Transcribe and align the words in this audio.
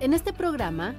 En 0.00 0.14
este 0.14 0.32
programa 0.32 0.94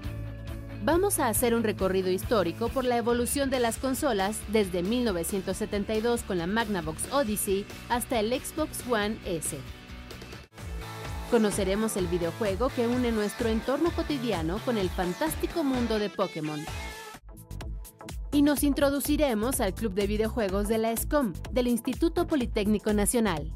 vamos 0.84 1.20
a 1.20 1.30
hacer 1.30 1.56
un 1.56 1.64
recorrido 1.64 2.10
histórico 2.10 2.68
por 2.68 2.84
la 2.84 2.98
evolución 2.98 3.50
de 3.50 3.62
las 3.62 3.78
consolas 3.78 4.38
desde 4.50 4.84
1972 4.84 6.24
con 6.24 6.38
la 6.38 6.48
Magnavox 6.48 7.12
Odyssey 7.14 7.66
hasta 7.88 8.20
el 8.20 8.34
Xbox 8.34 8.86
One 8.90 9.18
S. 9.26 9.58
Conoceremos 11.32 11.96
el 11.96 12.08
videojuego 12.08 12.70
que 12.76 12.88
une 12.88 13.14
nuestro 13.14 13.48
entorno 13.48 13.92
cotidiano 13.92 14.58
con 14.66 14.78
el 14.78 14.90
fantástico 14.90 15.64
mundo 15.64 15.98
de 15.98 16.10
Pokémon. 16.10 16.60
Y 18.34 18.42
nos 18.42 18.64
introduciremos 18.64 19.62
al 19.62 19.74
Club 19.74 19.94
de 19.94 20.08
Videojuegos 20.08 20.68
de 20.68 20.78
la 20.78 20.92
ESCOM, 20.92 21.34
del 21.52 21.68
Instituto 21.68 22.28
Politécnico 22.28 22.94
Nacional. 22.94 23.54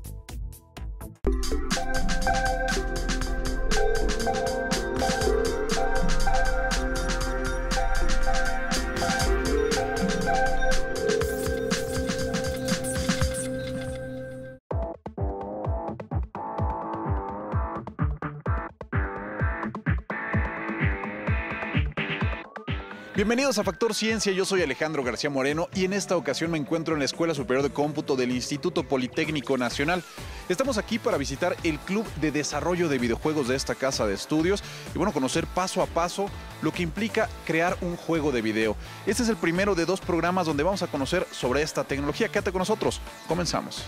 Bienvenidos 23.16 23.60
a 23.60 23.64
Factor 23.64 23.94
Ciencia, 23.94 24.34
yo 24.34 24.44
soy 24.44 24.64
Alejandro 24.64 25.04
García 25.04 25.30
Moreno 25.30 25.70
y 25.76 25.86
en 25.86 25.94
esta 25.94 26.18
ocasión 26.18 26.50
me 26.50 26.58
encuentro 26.58 26.96
en 26.96 27.00
la 27.00 27.06
Escuela 27.06 27.36
Superior 27.36 27.62
de 27.62 27.70
Cómputo 27.70 28.16
del 28.16 28.32
Instituto 28.32 28.82
Politécnico 28.88 29.56
Nacional. 29.56 30.04
Estamos 30.50 30.80
aquí 30.80 30.98
para 30.98 31.18
visitar 31.18 31.56
el 31.64 31.78
Club 31.78 32.08
de 32.16 32.32
Desarrollo 32.32 32.90
de 32.90 32.98
Videojuegos 32.98 33.48
de 33.48 33.56
esta 33.56 33.76
casa 33.76 34.08
de 34.08 34.16
estudios 34.16 34.64
y 34.96 34.98
bueno, 34.98 35.14
conocer 35.14 35.46
paso 35.46 35.84
a 35.84 35.86
paso 35.86 36.26
lo 36.64 36.72
que 36.72 36.82
implica 36.82 37.30
crear 37.46 37.78
un 37.82 37.98
juego 37.98 38.32
de 38.32 38.42
video. 38.42 38.76
Este 39.06 39.22
es 39.22 39.30
el 39.30 39.38
primero 39.38 39.76
de 39.76 39.86
dos 39.86 40.02
programas 40.02 40.48
donde 40.48 40.64
vamos 40.64 40.82
a 40.82 40.88
conocer 40.88 41.28
sobre 41.30 41.62
esta 41.62 41.84
tecnología. 41.84 42.30
Quédate 42.30 42.52
con 42.52 42.60
nosotros, 42.60 43.00
comenzamos. 43.28 43.84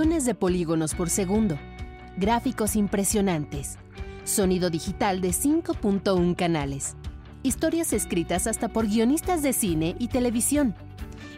De 0.00 0.34
polígonos 0.34 0.94
por 0.94 1.10
segundo, 1.10 1.58
gráficos 2.16 2.74
impresionantes, 2.74 3.76
sonido 4.24 4.70
digital 4.70 5.20
de 5.20 5.28
5.1 5.28 6.36
canales, 6.36 6.96
historias 7.42 7.92
escritas 7.92 8.46
hasta 8.46 8.68
por 8.68 8.88
guionistas 8.88 9.42
de 9.42 9.52
cine 9.52 9.96
y 9.98 10.08
televisión, 10.08 10.74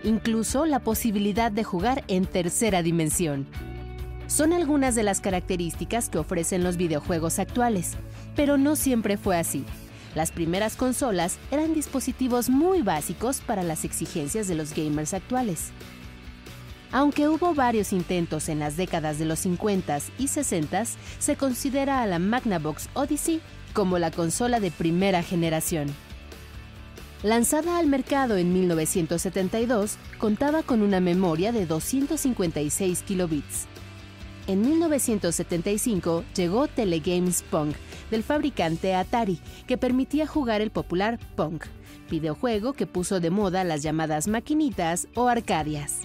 incluso 0.04 0.64
la 0.64 0.78
posibilidad 0.78 1.50
de 1.50 1.64
jugar 1.64 2.04
en 2.06 2.24
tercera 2.24 2.84
dimensión. 2.84 3.48
Son 4.28 4.52
algunas 4.52 4.94
de 4.94 5.02
las 5.02 5.20
características 5.20 6.08
que 6.08 6.18
ofrecen 6.18 6.62
los 6.62 6.76
videojuegos 6.76 7.40
actuales, 7.40 7.94
pero 8.36 8.58
no 8.58 8.76
siempre 8.76 9.16
fue 9.16 9.36
así. 9.36 9.64
Las 10.14 10.30
primeras 10.30 10.76
consolas 10.76 11.36
eran 11.50 11.74
dispositivos 11.74 12.48
muy 12.48 12.82
básicos 12.82 13.40
para 13.40 13.64
las 13.64 13.84
exigencias 13.84 14.46
de 14.46 14.54
los 14.54 14.72
gamers 14.72 15.14
actuales. 15.14 15.72
Aunque 16.92 17.26
hubo 17.26 17.54
varios 17.54 17.94
intentos 17.94 18.50
en 18.50 18.58
las 18.58 18.76
décadas 18.76 19.18
de 19.18 19.24
los 19.24 19.44
50s 19.44 20.10
y 20.18 20.24
60s, 20.24 20.90
se 21.18 21.36
considera 21.36 22.02
a 22.02 22.06
la 22.06 22.18
Magnavox 22.18 22.90
Odyssey 22.92 23.40
como 23.72 23.98
la 23.98 24.10
consola 24.10 24.60
de 24.60 24.70
primera 24.70 25.22
generación. 25.22 25.88
Lanzada 27.22 27.78
al 27.78 27.86
mercado 27.86 28.36
en 28.36 28.52
1972, 28.52 29.96
contaba 30.18 30.62
con 30.62 30.82
una 30.82 31.00
memoria 31.00 31.50
de 31.50 31.64
256 31.64 33.02
kilobits. 33.02 33.66
En 34.46 34.60
1975 34.60 36.24
llegó 36.34 36.66
Telegames 36.66 37.42
Pong 37.42 37.72
del 38.10 38.22
fabricante 38.22 38.94
Atari, 38.94 39.38
que 39.66 39.78
permitía 39.78 40.26
jugar 40.26 40.60
el 40.60 40.70
popular 40.70 41.18
Pong, 41.36 41.62
videojuego 42.10 42.74
que 42.74 42.86
puso 42.86 43.20
de 43.20 43.30
moda 43.30 43.64
las 43.64 43.82
llamadas 43.82 44.26
maquinitas 44.28 45.06
o 45.14 45.28
arcadias. 45.28 46.01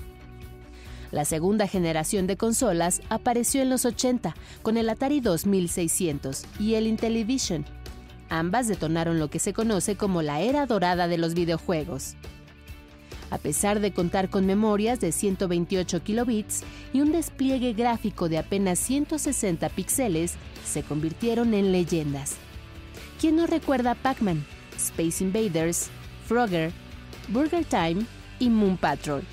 La 1.11 1.25
segunda 1.25 1.67
generación 1.67 2.27
de 2.27 2.37
consolas 2.37 3.01
apareció 3.09 3.61
en 3.61 3.69
los 3.69 3.85
80 3.85 4.35
con 4.61 4.77
el 4.77 4.89
Atari 4.89 5.21
2600 5.21 6.45
y 6.59 6.75
el 6.75 6.87
Intellivision. 6.87 7.65
Ambas 8.29 8.67
detonaron 8.67 9.19
lo 9.19 9.29
que 9.29 9.39
se 9.39 9.53
conoce 9.53 9.95
como 9.95 10.21
la 10.21 10.41
era 10.41 10.65
dorada 10.65 11.07
de 11.07 11.17
los 11.17 11.33
videojuegos. 11.33 12.15
A 13.29 13.37
pesar 13.37 13.79
de 13.79 13.91
contar 13.91 14.29
con 14.29 14.45
memorias 14.45 14.99
de 14.99 15.11
128 15.11 16.03
kilobits 16.03 16.63
y 16.93 17.01
un 17.01 17.11
despliegue 17.11 17.73
gráfico 17.73 18.29
de 18.29 18.37
apenas 18.37 18.79
160 18.79 19.69
píxeles, 19.69 20.35
se 20.65 20.83
convirtieron 20.83 21.53
en 21.53 21.71
leyendas. 21.71 22.35
¿Quién 23.19 23.35
no 23.35 23.47
recuerda 23.47 23.95
Pac-Man, 23.95 24.45
Space 24.75 25.23
Invaders, 25.23 25.89
Frogger, 26.25 26.71
Burger 27.29 27.65
Time 27.65 28.05
y 28.39 28.49
Moon 28.49 28.77
Patrol? 28.77 29.23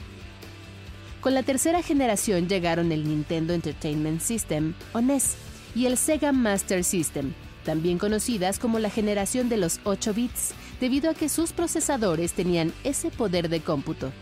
Con 1.25 1.33
la 1.33 1.43
tercera 1.43 1.83
generación 1.83 2.51
llegaron 2.51 2.93
el 2.93 3.09
Nintendo 3.09 3.55
Entertainment 3.55 4.21
System, 4.21 4.75
o 4.93 5.01
NES, 5.01 5.37
y 5.75 5.87
el 5.87 5.97
Sega 5.97 6.33
Master 6.33 6.85
System, 6.85 7.33
también 7.65 7.97
conocidas 7.97 8.59
como 8.59 8.79
la 8.79 8.91
generación 8.91 9.49
de 9.49 9.57
los 9.57 9.81
8 9.85 10.13
bits, 10.13 10.53
debido 10.83 11.11
a 11.11 11.15
que 11.15 11.31
sus 11.31 11.55
procesadores 11.55 12.35
tenían 12.35 12.75
ese 12.85 13.11
poder 13.11 13.49
de 13.49 13.61
cómputo. 13.61 14.13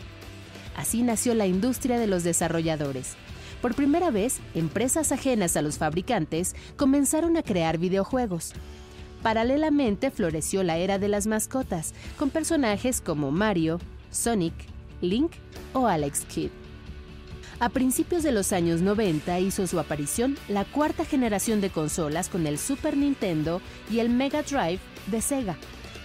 Así 0.77 1.03
nació 1.03 1.35
la 1.35 1.47
industria 1.47 1.99
de 1.99 2.07
los 2.07 2.23
desarrolladores. 2.23 3.15
Por 3.61 3.75
primera 3.75 4.13
vez, 4.13 4.39
empresas 4.55 5.11
ajenas 5.11 5.57
a 5.57 5.63
los 5.63 5.79
fabricantes 5.79 6.55
comenzaron 6.77 7.37
a 7.37 7.43
crear 7.43 7.79
videojuegos. 7.79 8.53
Paralelamente 9.25 10.13
floreció 10.13 10.63
la 10.63 10.77
era 10.79 11.01
de 11.01 11.09
las 11.09 11.27
mascotas, 11.27 11.95
con 12.17 12.31
personajes 12.31 13.01
como 13.01 13.33
Mario, 13.33 13.81
Sonic, 14.13 14.55
Link 15.01 15.33
o 15.73 15.89
Alex 15.89 16.27
Kidd. 16.27 16.62
A 17.63 17.69
principios 17.69 18.25
de 18.25 18.33
los 18.33 18.53
años 18.53 18.81
90 18.81 19.39
hizo 19.39 19.69
su 19.69 19.79
aparición 19.79 20.37
la 20.49 20.65
cuarta 20.65 21.05
generación 21.05 21.61
de 21.61 21.71
consolas 21.71 22.29
con 22.29 22.49
el 22.49 22.59
Super 22.59 22.97
Nintendo 22.97 23.63
y 23.89 24.01
el 24.01 24.09
Mega 24.09 24.43
Drive 24.43 24.81
de 25.07 25.21
Sega, 25.21 25.57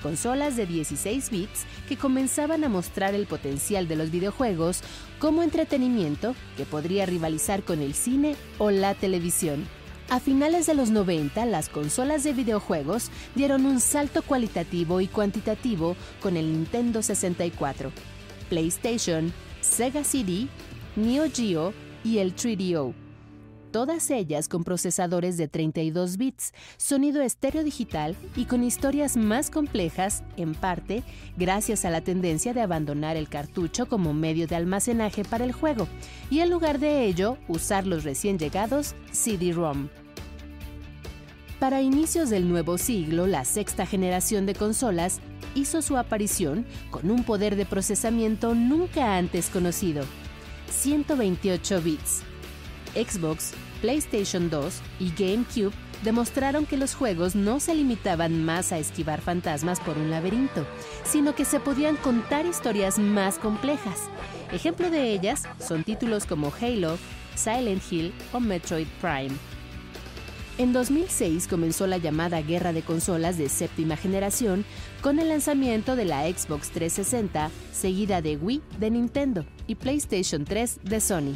consolas 0.03 0.55
de 0.55 0.67
16 0.67 1.31
bits 1.31 1.65
que 1.89 1.97
comenzaban 1.97 2.63
a 2.63 2.69
mostrar 2.69 3.15
el 3.15 3.25
potencial 3.25 3.87
de 3.87 3.95
los 3.95 4.11
videojuegos 4.11 4.81
como 5.17 5.41
entretenimiento 5.41 6.35
que 6.57 6.65
podría 6.65 7.07
rivalizar 7.07 7.63
con 7.63 7.81
el 7.81 7.95
cine 7.95 8.35
o 8.59 8.69
la 8.69 8.93
televisión. 8.93 9.67
A 10.11 10.19
finales 10.19 10.67
de 10.67 10.75
los 10.75 10.91
90, 10.91 11.43
las 11.47 11.69
consolas 11.69 12.23
de 12.23 12.33
videojuegos 12.33 13.09
dieron 13.33 13.65
un 13.65 13.79
salto 13.79 14.21
cualitativo 14.21 15.01
y 15.01 15.07
cuantitativo 15.07 15.95
con 16.21 16.37
el 16.37 16.53
Nintendo 16.53 17.01
64, 17.01 17.91
PlayStation, 18.47 19.33
Sega 19.61 20.03
CD 20.03 20.47
Neo 20.97 21.29
Geo 21.31 21.73
y 22.03 22.17
el 22.17 22.35
3DO. 22.35 22.91
Todas 23.71 24.09
ellas 24.09 24.49
con 24.49 24.63
procesadores 24.63 25.37
de 25.37 25.47
32 25.47 26.17
bits, 26.17 26.53
sonido 26.77 27.21
estéreo 27.21 27.63
digital 27.63 28.15
y 28.35 28.45
con 28.45 28.63
historias 28.63 29.15
más 29.15 29.51
complejas, 29.51 30.23
en 30.37 30.55
parte 30.55 31.03
gracias 31.37 31.85
a 31.85 31.91
la 31.91 32.01
tendencia 32.01 32.55
de 32.55 32.61
abandonar 32.61 33.15
el 33.15 33.29
cartucho 33.29 33.85
como 33.85 34.15
medio 34.15 34.47
de 34.47 34.55
almacenaje 34.55 35.23
para 35.23 35.43
el 35.43 35.51
juego 35.51 35.87
y 36.31 36.39
en 36.39 36.49
lugar 36.49 36.79
de 36.79 37.05
ello 37.05 37.37
usar 37.47 37.85
los 37.85 38.03
recién 38.03 38.39
llegados 38.39 38.95
CD-ROM. 39.11 39.89
Para 41.59 41.83
inicios 41.83 42.31
del 42.31 42.49
nuevo 42.49 42.79
siglo, 42.79 43.27
la 43.27 43.45
sexta 43.45 43.85
generación 43.85 44.47
de 44.47 44.55
consolas 44.55 45.19
hizo 45.53 45.83
su 45.83 45.95
aparición 45.95 46.65
con 46.89 47.11
un 47.11 47.23
poder 47.23 47.55
de 47.55 47.67
procesamiento 47.67 48.55
nunca 48.55 49.15
antes 49.17 49.51
conocido 49.51 50.03
128 50.69 51.81
bits. 51.83 52.23
Xbox, 52.95 53.53
PlayStation 53.81 54.49
2 54.49 54.81
y 54.99 55.11
GameCube 55.11 55.73
demostraron 56.03 56.65
que 56.65 56.77
los 56.77 56.95
juegos 56.95 57.35
no 57.35 57.59
se 57.59 57.75
limitaban 57.75 58.43
más 58.45 58.71
a 58.71 58.77
esquivar 58.77 59.21
fantasmas 59.21 59.79
por 59.79 59.97
un 59.97 60.09
laberinto, 60.09 60.65
sino 61.03 61.35
que 61.35 61.45
se 61.45 61.59
podían 61.59 61.95
contar 61.97 62.45
historias 62.45 62.99
más 62.99 63.39
complejas. 63.39 64.09
Ejemplo 64.51 64.89
de 64.89 65.11
ellas 65.11 65.43
son 65.59 65.83
títulos 65.83 66.25
como 66.25 66.53
Halo, 66.61 66.97
Silent 67.35 67.81
Hill 67.91 68.13
o 68.33 68.39
Metroid 68.39 68.87
Prime. 69.01 69.35
En 70.59 70.73
2006 70.73 71.47
comenzó 71.47 71.85
la 71.85 71.97
llamada 71.97 72.41
guerra 72.41 72.73
de 72.73 72.81
consolas 72.81 73.37
de 73.37 73.47
séptima 73.47 73.95
generación 73.95 74.65
con 75.01 75.19
el 75.19 75.29
lanzamiento 75.29 75.95
de 75.95 76.05
la 76.05 76.23
Xbox 76.23 76.71
360, 76.71 77.51
seguida 77.71 78.23
de 78.23 78.37
Wii 78.37 78.63
de 78.79 78.89
Nintendo 78.89 79.45
y 79.67 79.75
PlayStation 79.75 80.45
3 80.45 80.79
de 80.83 80.99
Sony. 80.99 81.35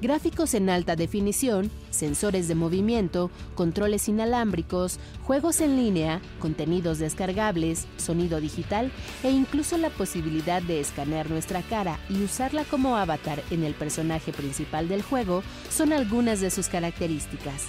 gráficos 0.00 0.54
en 0.54 0.70
alta 0.70 0.96
definición, 0.96 1.70
sensores 1.90 2.48
de 2.48 2.54
movimiento, 2.54 3.30
controles 3.54 4.08
inalámbricos, 4.08 4.98
juegos 5.22 5.60
en 5.60 5.76
línea, 5.76 6.22
contenidos 6.40 6.98
descargables, 6.98 7.86
sonido 7.98 8.40
digital 8.40 8.90
e 9.22 9.30
incluso 9.30 9.76
la 9.76 9.90
posibilidad 9.90 10.62
de 10.62 10.80
escanear 10.80 11.28
nuestra 11.30 11.60
cara 11.60 11.98
y 12.08 12.22
usarla 12.22 12.64
como 12.64 12.96
avatar 12.96 13.42
en 13.50 13.64
el 13.64 13.74
personaje 13.74 14.32
principal 14.32 14.88
del 14.88 15.02
juego 15.02 15.42
son 15.70 15.92
algunas 15.92 16.40
de 16.40 16.50
sus 16.50 16.68
características. 16.68 17.68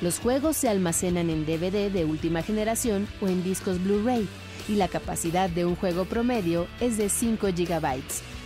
Los 0.00 0.18
juegos 0.18 0.56
se 0.56 0.68
almacenan 0.68 1.30
en 1.30 1.46
DVD 1.46 1.90
de 1.90 2.04
última 2.04 2.42
generación 2.42 3.06
o 3.20 3.28
en 3.28 3.44
discos 3.44 3.82
Blu-ray 3.82 4.28
y 4.68 4.74
la 4.74 4.88
capacidad 4.88 5.48
de 5.48 5.64
un 5.64 5.76
juego 5.76 6.04
promedio 6.04 6.66
es 6.80 6.96
de 6.96 7.08
5 7.08 7.48
GB, 7.48 8.02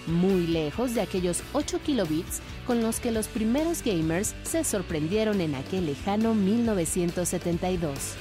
muy 0.06 0.46
lejos 0.46 0.94
de 0.94 1.00
aquellos 1.00 1.42
8 1.52 1.80
kilobits 1.84 2.40
con 2.66 2.82
los 2.82 3.00
que 3.00 3.12
los 3.12 3.28
primeros 3.28 3.82
gamers 3.82 4.34
se 4.42 4.64
sorprendieron 4.64 5.40
en 5.40 5.54
aquel 5.54 5.86
lejano 5.86 6.34
1972. 6.34 8.16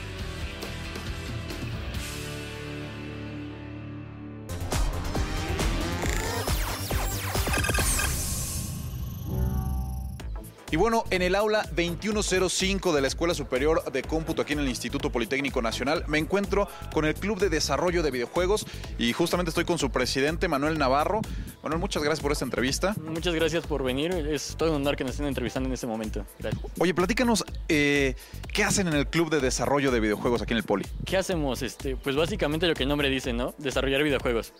Y 10.70 10.76
bueno, 10.76 11.06
en 11.12 11.22
el 11.22 11.34
aula 11.36 11.64
2105 11.78 12.94
de 12.94 13.00
la 13.00 13.08
Escuela 13.08 13.34
Superior 13.34 13.90
de 13.90 14.02
Cómputo 14.02 14.42
aquí 14.42 14.52
en 14.52 14.60
el 14.60 14.68
Instituto 14.68 15.10
Politécnico 15.10 15.62
Nacional 15.62 16.04
me 16.08 16.18
encuentro 16.18 16.68
con 16.94 17.06
el 17.06 17.14
Club 17.14 17.40
de 17.40 17.48
Desarrollo 17.48 18.04
de 18.04 18.12
Videojuegos 18.12 18.66
y 19.00 19.14
justamente 19.14 19.50
estoy 19.50 19.64
con 19.64 19.80
su 19.80 19.92
presidente 19.92 20.50
Manuel 20.50 20.78
Navarro. 20.78 21.22
Manuel, 21.64 21.80
muchas 21.80 22.04
gracias 22.04 22.22
por 22.22 22.34
esta 22.34 22.44
entrevista. 22.44 22.94
Muchas 23.02 23.34
gracias 23.34 23.66
por 23.66 23.82
venir, 23.82 24.12
es 24.12 24.56
todo 24.58 24.72
un 24.72 24.82
honor 24.82 24.98
que 24.98 25.06
nos 25.06 25.12
estén 25.12 25.28
entrevistando 25.28 25.68
en 25.68 25.74
este 25.74 25.88
momento. 25.88 26.26
Gracias. 26.38 26.62
Oye, 26.80 26.94
platícanos, 26.94 27.46
eh, 27.70 28.16
¿qué 28.52 28.66
hacen 28.66 28.90
en 28.90 28.94
el 28.96 29.08
Club 29.08 29.30
de 29.30 29.40
Desarrollo 29.40 29.90
de 29.90 30.02
Videojuegos 30.02 30.42
aquí 30.42 30.52
en 30.52 30.58
el 30.58 30.64
Poli? 30.64 30.86
¿Qué 31.06 31.16
hacemos? 31.16 31.62
Este, 31.62 31.96
pues 31.96 32.18
básicamente 32.18 32.68
lo 32.68 32.74
que 32.74 32.84
el 32.84 32.90
nombre 32.90 33.10
dice, 33.10 33.32
¿no? 33.32 33.56
Desarrollar 33.58 34.04
videojuegos. 34.04 34.52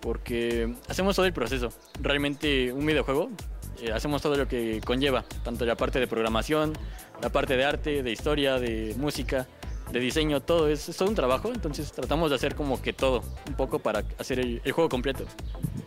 Porque 0.00 0.74
hacemos 0.88 1.14
todo 1.14 1.26
el 1.26 1.32
proceso. 1.32 1.68
Realmente 2.00 2.72
un 2.72 2.84
videojuego 2.84 3.30
eh, 3.84 3.92
hacemos 3.92 4.22
todo 4.22 4.36
lo 4.36 4.48
que 4.48 4.80
conlleva, 4.84 5.24
tanto 5.42 5.64
la 5.64 5.76
parte 5.76 6.00
de 6.00 6.06
programación, 6.06 6.72
la 7.20 7.30
parte 7.30 7.56
de 7.56 7.64
arte, 7.64 8.02
de 8.02 8.12
historia, 8.12 8.58
de 8.58 8.94
música, 8.98 9.46
de 9.92 10.00
diseño, 10.00 10.40
todo 10.40 10.68
es, 10.68 10.88
es 10.88 10.96
todo 10.96 11.08
un 11.08 11.14
trabajo, 11.14 11.50
entonces 11.52 11.92
tratamos 11.92 12.30
de 12.30 12.36
hacer 12.36 12.54
como 12.54 12.80
que 12.80 12.92
todo, 12.92 13.22
un 13.46 13.54
poco 13.54 13.78
para 13.78 14.02
hacer 14.18 14.38
el, 14.38 14.62
el 14.64 14.72
juego 14.72 14.88
completo. 14.88 15.24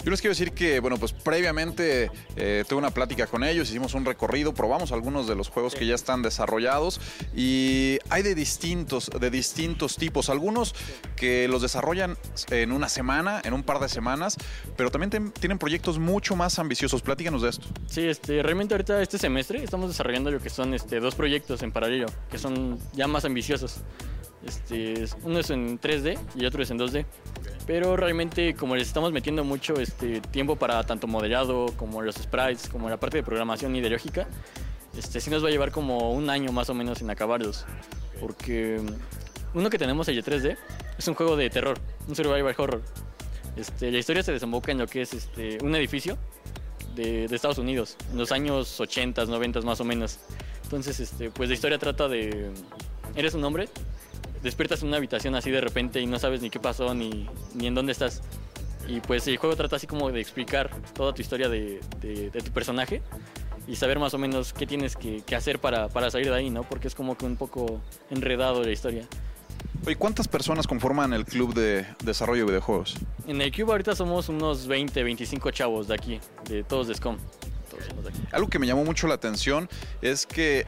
Yo 0.07 0.11
les 0.11 0.21
quiero 0.21 0.31
decir 0.31 0.53
que, 0.53 0.79
bueno, 0.79 0.95
pues 0.95 1.11
previamente 1.11 2.09
eh, 2.37 2.63
tuve 2.65 2.79
una 2.79 2.91
plática 2.91 3.27
con 3.27 3.43
ellos, 3.43 3.67
hicimos 3.67 3.93
un 3.93 4.05
recorrido, 4.05 4.53
probamos 4.53 4.93
algunos 4.93 5.27
de 5.27 5.35
los 5.35 5.49
juegos 5.49 5.75
que 5.75 5.85
ya 5.85 5.95
están 5.95 6.21
desarrollados 6.21 7.01
y 7.35 7.99
hay 8.07 8.23
de 8.23 8.33
distintos, 8.33 9.09
de 9.09 9.29
distintos 9.29 9.97
tipos. 9.97 10.29
Algunos 10.29 10.75
que 11.17 11.49
los 11.49 11.61
desarrollan 11.61 12.17
en 12.51 12.71
una 12.71 12.87
semana, 12.87 13.41
en 13.43 13.51
un 13.51 13.63
par 13.63 13.79
de 13.81 13.89
semanas, 13.89 14.37
pero 14.77 14.91
también 14.91 15.09
ten- 15.09 15.31
tienen 15.33 15.57
proyectos 15.59 15.99
mucho 15.99 16.37
más 16.37 16.57
ambiciosos. 16.57 17.01
Platícanos 17.01 17.41
de 17.41 17.49
esto. 17.49 17.67
Sí, 17.89 18.07
este, 18.07 18.41
realmente 18.41 18.75
ahorita 18.75 19.01
este 19.01 19.17
semestre 19.17 19.61
estamos 19.61 19.89
desarrollando 19.89 20.31
lo 20.31 20.39
que 20.39 20.49
son 20.49 20.73
este, 20.73 21.01
dos 21.01 21.15
proyectos 21.15 21.63
en 21.63 21.73
paralelo, 21.73 22.05
que 22.31 22.37
son 22.37 22.79
ya 22.93 23.07
más 23.07 23.25
ambiciosos. 23.25 23.81
Este, 24.45 25.03
es- 25.03 25.17
uno 25.23 25.39
es 25.39 25.49
en 25.49 25.79
3D 25.79 26.17
y 26.35 26.45
otro 26.45 26.61
es 26.63 26.69
en 26.71 26.77
2D. 26.77 27.05
Pero 27.65 27.97
realmente 27.97 28.55
como 28.55 28.75
les 28.75 28.87
estamos 28.87 29.11
metiendo 29.11 29.43
mucho 29.43 29.73
este, 29.75 30.21
tiempo 30.21 30.55
para 30.55 30.83
tanto 30.85 31.07
modelado 31.07 31.67
como 31.75 32.01
los 32.01 32.15
sprites, 32.15 32.69
como 32.69 32.89
la 32.89 32.97
parte 32.97 33.17
de 33.17 33.23
programación 33.23 33.75
y 33.75 33.81
de 33.81 33.89
lógica, 33.89 34.27
este, 34.97 35.19
sí 35.19 35.29
nos 35.29 35.43
va 35.43 35.49
a 35.49 35.51
llevar 35.51 35.71
como 35.71 36.11
un 36.11 36.29
año 36.29 36.51
más 36.51 36.69
o 36.69 36.73
menos 36.73 37.01
en 37.01 37.09
acabarlos. 37.09 37.65
Porque 38.21 38.81
uno 39.53 39.69
que 39.69 39.77
tenemos, 39.77 40.07
el 40.07 40.15
de 40.15 40.23
3D, 40.23 40.57
es 40.97 41.07
un 41.07 41.13
juego 41.15 41.35
de 41.35 41.49
terror, 41.49 41.77
un 42.07 42.15
survival 42.15 42.55
horror. 42.57 42.81
Este, 43.57 43.91
la 43.91 43.97
historia 43.97 44.23
se 44.23 44.31
desemboca 44.31 44.71
en 44.71 44.77
lo 44.77 44.87
que 44.87 45.01
es 45.01 45.13
este, 45.13 45.57
un 45.63 45.75
edificio 45.75 46.17
de, 46.95 47.27
de 47.27 47.35
Estados 47.35 47.57
Unidos, 47.57 47.97
en 48.11 48.17
los 48.17 48.31
años 48.31 48.79
80, 48.79 49.25
90 49.25 49.61
más 49.61 49.79
o 49.81 49.83
menos. 49.83 50.19
Entonces, 50.63 50.99
este, 50.99 51.31
pues 51.31 51.49
la 51.49 51.55
historia 51.55 51.77
trata 51.77 52.07
de... 52.07 52.51
Eres 53.15 53.33
un 53.33 53.43
hombre, 53.43 53.67
despiertas 54.43 54.81
en 54.81 54.89
una 54.89 54.97
habitación 54.97 55.35
así 55.35 55.51
de 55.51 55.61
repente 55.61 55.99
y 56.01 56.05
no 56.07 56.19
sabes 56.19 56.41
ni 56.41 56.49
qué 56.49 56.59
pasó 56.59 56.93
ni, 56.93 57.27
ni 57.55 57.67
en 57.67 57.75
dónde 57.75 57.91
estás. 57.91 58.21
Y 58.87 59.01
pues 59.01 59.27
el 59.27 59.37
juego 59.37 59.55
trata 59.55 59.75
así 59.75 59.85
como 59.87 60.09
de 60.11 60.21
explicar 60.21 60.69
toda 60.93 61.13
tu 61.13 61.21
historia 61.21 61.49
de, 61.49 61.79
de- 62.01 62.29
de 62.29 62.41
tu 62.41 62.51
personaje 62.51 63.01
y 63.67 63.75
saber 63.75 63.99
más 63.99 64.13
o 64.13 64.17
menos 64.17 64.53
qué 64.53 64.65
tienes 64.65 64.95
que, 64.95 65.21
que 65.21 65.35
hacer 65.35 65.59
para, 65.59 65.89
para 65.89 66.09
salir 66.09 66.27
de 66.29 66.35
ahí, 66.35 66.49
¿no? 66.49 66.63
Porque 66.63 66.87
es 66.87 66.95
como 66.95 67.17
que 67.17 67.25
un 67.25 67.35
poco 67.35 67.81
enredado 68.09 68.63
la 68.63 68.71
historia. 68.71 69.05
Oye, 69.85 69.95
¿cuántas 69.97 70.27
personas 70.27 70.67
conforman 70.67 71.11
el 71.13 71.25
Club 71.25 71.53
de 71.53 71.85
Desarrollo 72.03 72.43
de 72.45 72.51
Videojuegos? 72.51 72.95
En 73.27 73.41
el 73.41 73.51
Cube 73.51 73.71
ahorita 73.71 73.93
somos 73.95 74.29
unos 74.29 74.67
20, 74.67 75.03
25 75.03 75.51
chavos 75.51 75.87
de 75.89 75.93
aquí, 75.95 76.19
de 76.47 76.63
todos 76.63 76.87
de 76.87 76.95
SCOM. 76.95 77.17
Algo 78.31 78.47
que 78.49 78.59
me 78.59 78.65
llamó 78.67 78.83
mucho 78.85 79.07
la 79.07 79.15
atención 79.15 79.69
es 80.01 80.25
que 80.25 80.65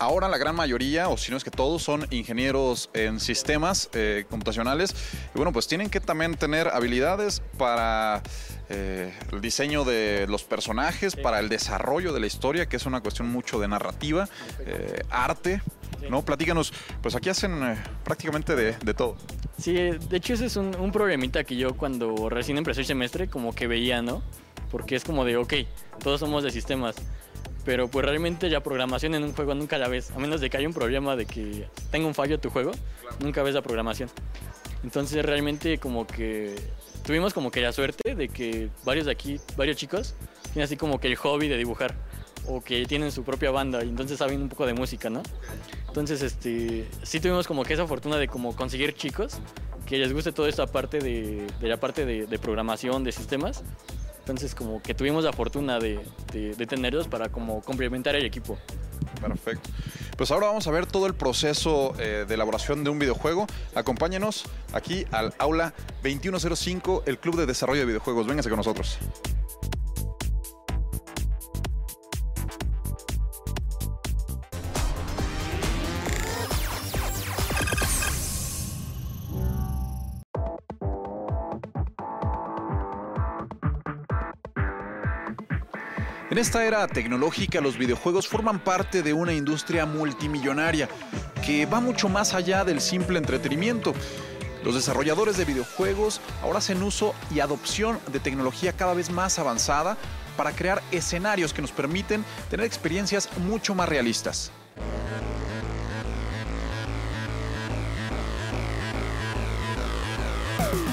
ahora 0.00 0.28
la 0.28 0.38
gran 0.38 0.56
mayoría, 0.56 1.08
o 1.08 1.16
si 1.16 1.30
no 1.30 1.36
es 1.36 1.44
que 1.44 1.50
todos, 1.50 1.82
son 1.82 2.06
ingenieros 2.10 2.90
en 2.94 3.20
sistemas 3.20 3.88
eh, 3.92 4.24
computacionales. 4.28 4.94
Y 5.34 5.38
bueno, 5.38 5.52
pues 5.52 5.68
tienen 5.68 5.90
que 5.90 6.00
también 6.00 6.34
tener 6.34 6.68
habilidades 6.68 7.42
para 7.58 8.22
eh, 8.70 9.14
el 9.30 9.40
diseño 9.40 9.84
de 9.84 10.26
los 10.28 10.42
personajes, 10.42 11.12
Sí. 11.12 11.20
para 11.22 11.38
el 11.38 11.48
desarrollo 11.48 12.12
de 12.12 12.20
la 12.20 12.26
historia, 12.26 12.66
que 12.66 12.76
es 12.76 12.86
una 12.86 13.00
cuestión 13.00 13.28
mucho 13.28 13.60
de 13.60 13.68
narrativa, 13.68 14.28
eh, 14.60 15.02
arte. 15.10 15.62
¿No? 16.08 16.22
Platícanos, 16.24 16.72
pues 17.02 17.14
aquí 17.14 17.28
hacen 17.28 17.60
prácticamente 18.04 18.56
de, 18.56 18.72
de 18.72 18.94
todo. 18.94 19.16
Sí, 19.60 19.74
de 19.74 20.16
hecho 20.16 20.32
ese 20.32 20.46
es 20.46 20.56
un, 20.56 20.74
un 20.76 20.92
problemita 20.92 21.44
que 21.44 21.56
yo 21.56 21.76
cuando 21.76 22.30
recién 22.30 22.56
empecé 22.56 22.80
el 22.80 22.86
semestre 22.86 23.28
como 23.28 23.54
que 23.54 23.66
veía, 23.66 24.00
¿no? 24.00 24.22
Porque 24.70 24.96
es 24.96 25.04
como 25.04 25.26
de, 25.26 25.36
ok, 25.36 25.52
todos 26.02 26.20
somos 26.20 26.42
de 26.42 26.50
sistemas, 26.52 26.96
pero 27.64 27.88
pues 27.88 28.04
realmente 28.06 28.48
la 28.48 28.62
programación 28.62 29.14
en 29.14 29.24
un 29.24 29.32
juego 29.32 29.54
nunca 29.54 29.78
la 29.78 29.88
ves, 29.88 30.10
a 30.10 30.18
menos 30.18 30.40
de 30.40 30.50
que 30.50 30.56
haya 30.56 30.66
un 30.66 30.74
problema 30.74 31.16
de 31.16 31.26
que 31.26 31.68
tenga 31.90 32.06
un 32.06 32.14
fallo 32.14 32.38
tu 32.38 32.50
juego, 32.50 32.72
nunca 33.20 33.42
ves 33.42 33.54
la 33.54 33.62
programación. 33.62 34.10
Entonces 34.82 35.24
realmente 35.24 35.78
como 35.78 36.06
que 36.06 36.54
tuvimos 37.04 37.34
como 37.34 37.50
que 37.50 37.60
la 37.60 37.72
suerte 37.72 38.14
de 38.14 38.28
que 38.28 38.70
varios 38.84 39.06
de 39.06 39.12
aquí, 39.12 39.40
varios 39.56 39.76
chicos, 39.76 40.14
tienen 40.52 40.64
así 40.64 40.76
como 40.76 40.98
que 40.98 41.08
el 41.08 41.16
hobby 41.16 41.48
de 41.48 41.56
dibujar 41.56 41.94
o 42.46 42.60
que 42.62 42.86
tienen 42.86 43.12
su 43.12 43.22
propia 43.22 43.50
banda 43.50 43.84
y 43.84 43.88
entonces 43.88 44.18
saben 44.18 44.42
un 44.42 44.48
poco 44.48 44.66
de 44.66 44.74
música, 44.74 45.10
¿no? 45.10 45.22
Entonces, 45.88 46.22
este, 46.22 46.88
sí 47.02 47.20
tuvimos 47.20 47.46
como 47.46 47.64
que 47.64 47.74
esa 47.74 47.86
fortuna 47.86 48.16
de 48.16 48.28
como 48.28 48.56
conseguir 48.56 48.94
chicos 48.94 49.38
que 49.86 49.98
les 49.98 50.12
guste 50.12 50.32
toda 50.32 50.48
esta 50.48 50.66
parte 50.66 50.98
de, 51.00 51.46
de 51.60 51.68
la 51.68 51.78
parte 51.78 52.06
de, 52.06 52.26
de 52.26 52.38
programación, 52.38 53.04
de 53.04 53.12
sistemas. 53.12 53.64
Entonces, 54.20 54.54
como 54.54 54.82
que 54.82 54.94
tuvimos 54.94 55.24
la 55.24 55.32
fortuna 55.32 55.78
de, 55.78 56.00
tenerlos 56.68 57.08
para 57.08 57.28
como 57.28 57.62
complementar 57.62 58.14
el 58.16 58.24
equipo. 58.24 58.58
Perfecto. 59.20 59.68
Pues 60.16 60.30
ahora 60.30 60.48
vamos 60.48 60.66
a 60.66 60.70
ver 60.70 60.86
todo 60.86 61.06
el 61.06 61.14
proceso 61.14 61.94
eh, 61.98 62.24
de 62.28 62.34
elaboración 62.34 62.84
de 62.84 62.90
un 62.90 62.98
videojuego. 62.98 63.46
Acompáñenos 63.74 64.44
aquí 64.72 65.04
al 65.10 65.34
aula 65.38 65.74
2105, 66.02 67.04
el 67.06 67.18
Club 67.18 67.36
de 67.36 67.46
Desarrollo 67.46 67.80
de 67.80 67.86
Videojuegos. 67.86 68.26
Vénganse 68.26 68.50
con 68.50 68.58
nosotros. 68.58 68.98
En 86.30 86.38
esta 86.38 86.64
era 86.64 86.86
tecnológica, 86.86 87.60
los 87.60 87.76
videojuegos 87.76 88.28
forman 88.28 88.60
parte 88.60 89.02
de 89.02 89.12
una 89.12 89.32
industria 89.32 89.84
multimillonaria 89.84 90.88
que 91.44 91.66
va 91.66 91.80
mucho 91.80 92.08
más 92.08 92.34
allá 92.34 92.64
del 92.64 92.80
simple 92.80 93.18
entretenimiento. 93.18 93.94
Los 94.62 94.76
desarrolladores 94.76 95.36
de 95.36 95.44
videojuegos 95.44 96.20
ahora 96.40 96.58
hacen 96.58 96.84
uso 96.84 97.16
y 97.34 97.40
adopción 97.40 97.98
de 98.12 98.20
tecnología 98.20 98.72
cada 98.72 98.94
vez 98.94 99.10
más 99.10 99.40
avanzada 99.40 99.96
para 100.36 100.52
crear 100.52 100.80
escenarios 100.92 101.52
que 101.52 101.62
nos 101.62 101.72
permiten 101.72 102.24
tener 102.48 102.64
experiencias 102.64 103.28
mucho 103.38 103.74
más 103.74 103.88
realistas. 103.88 104.52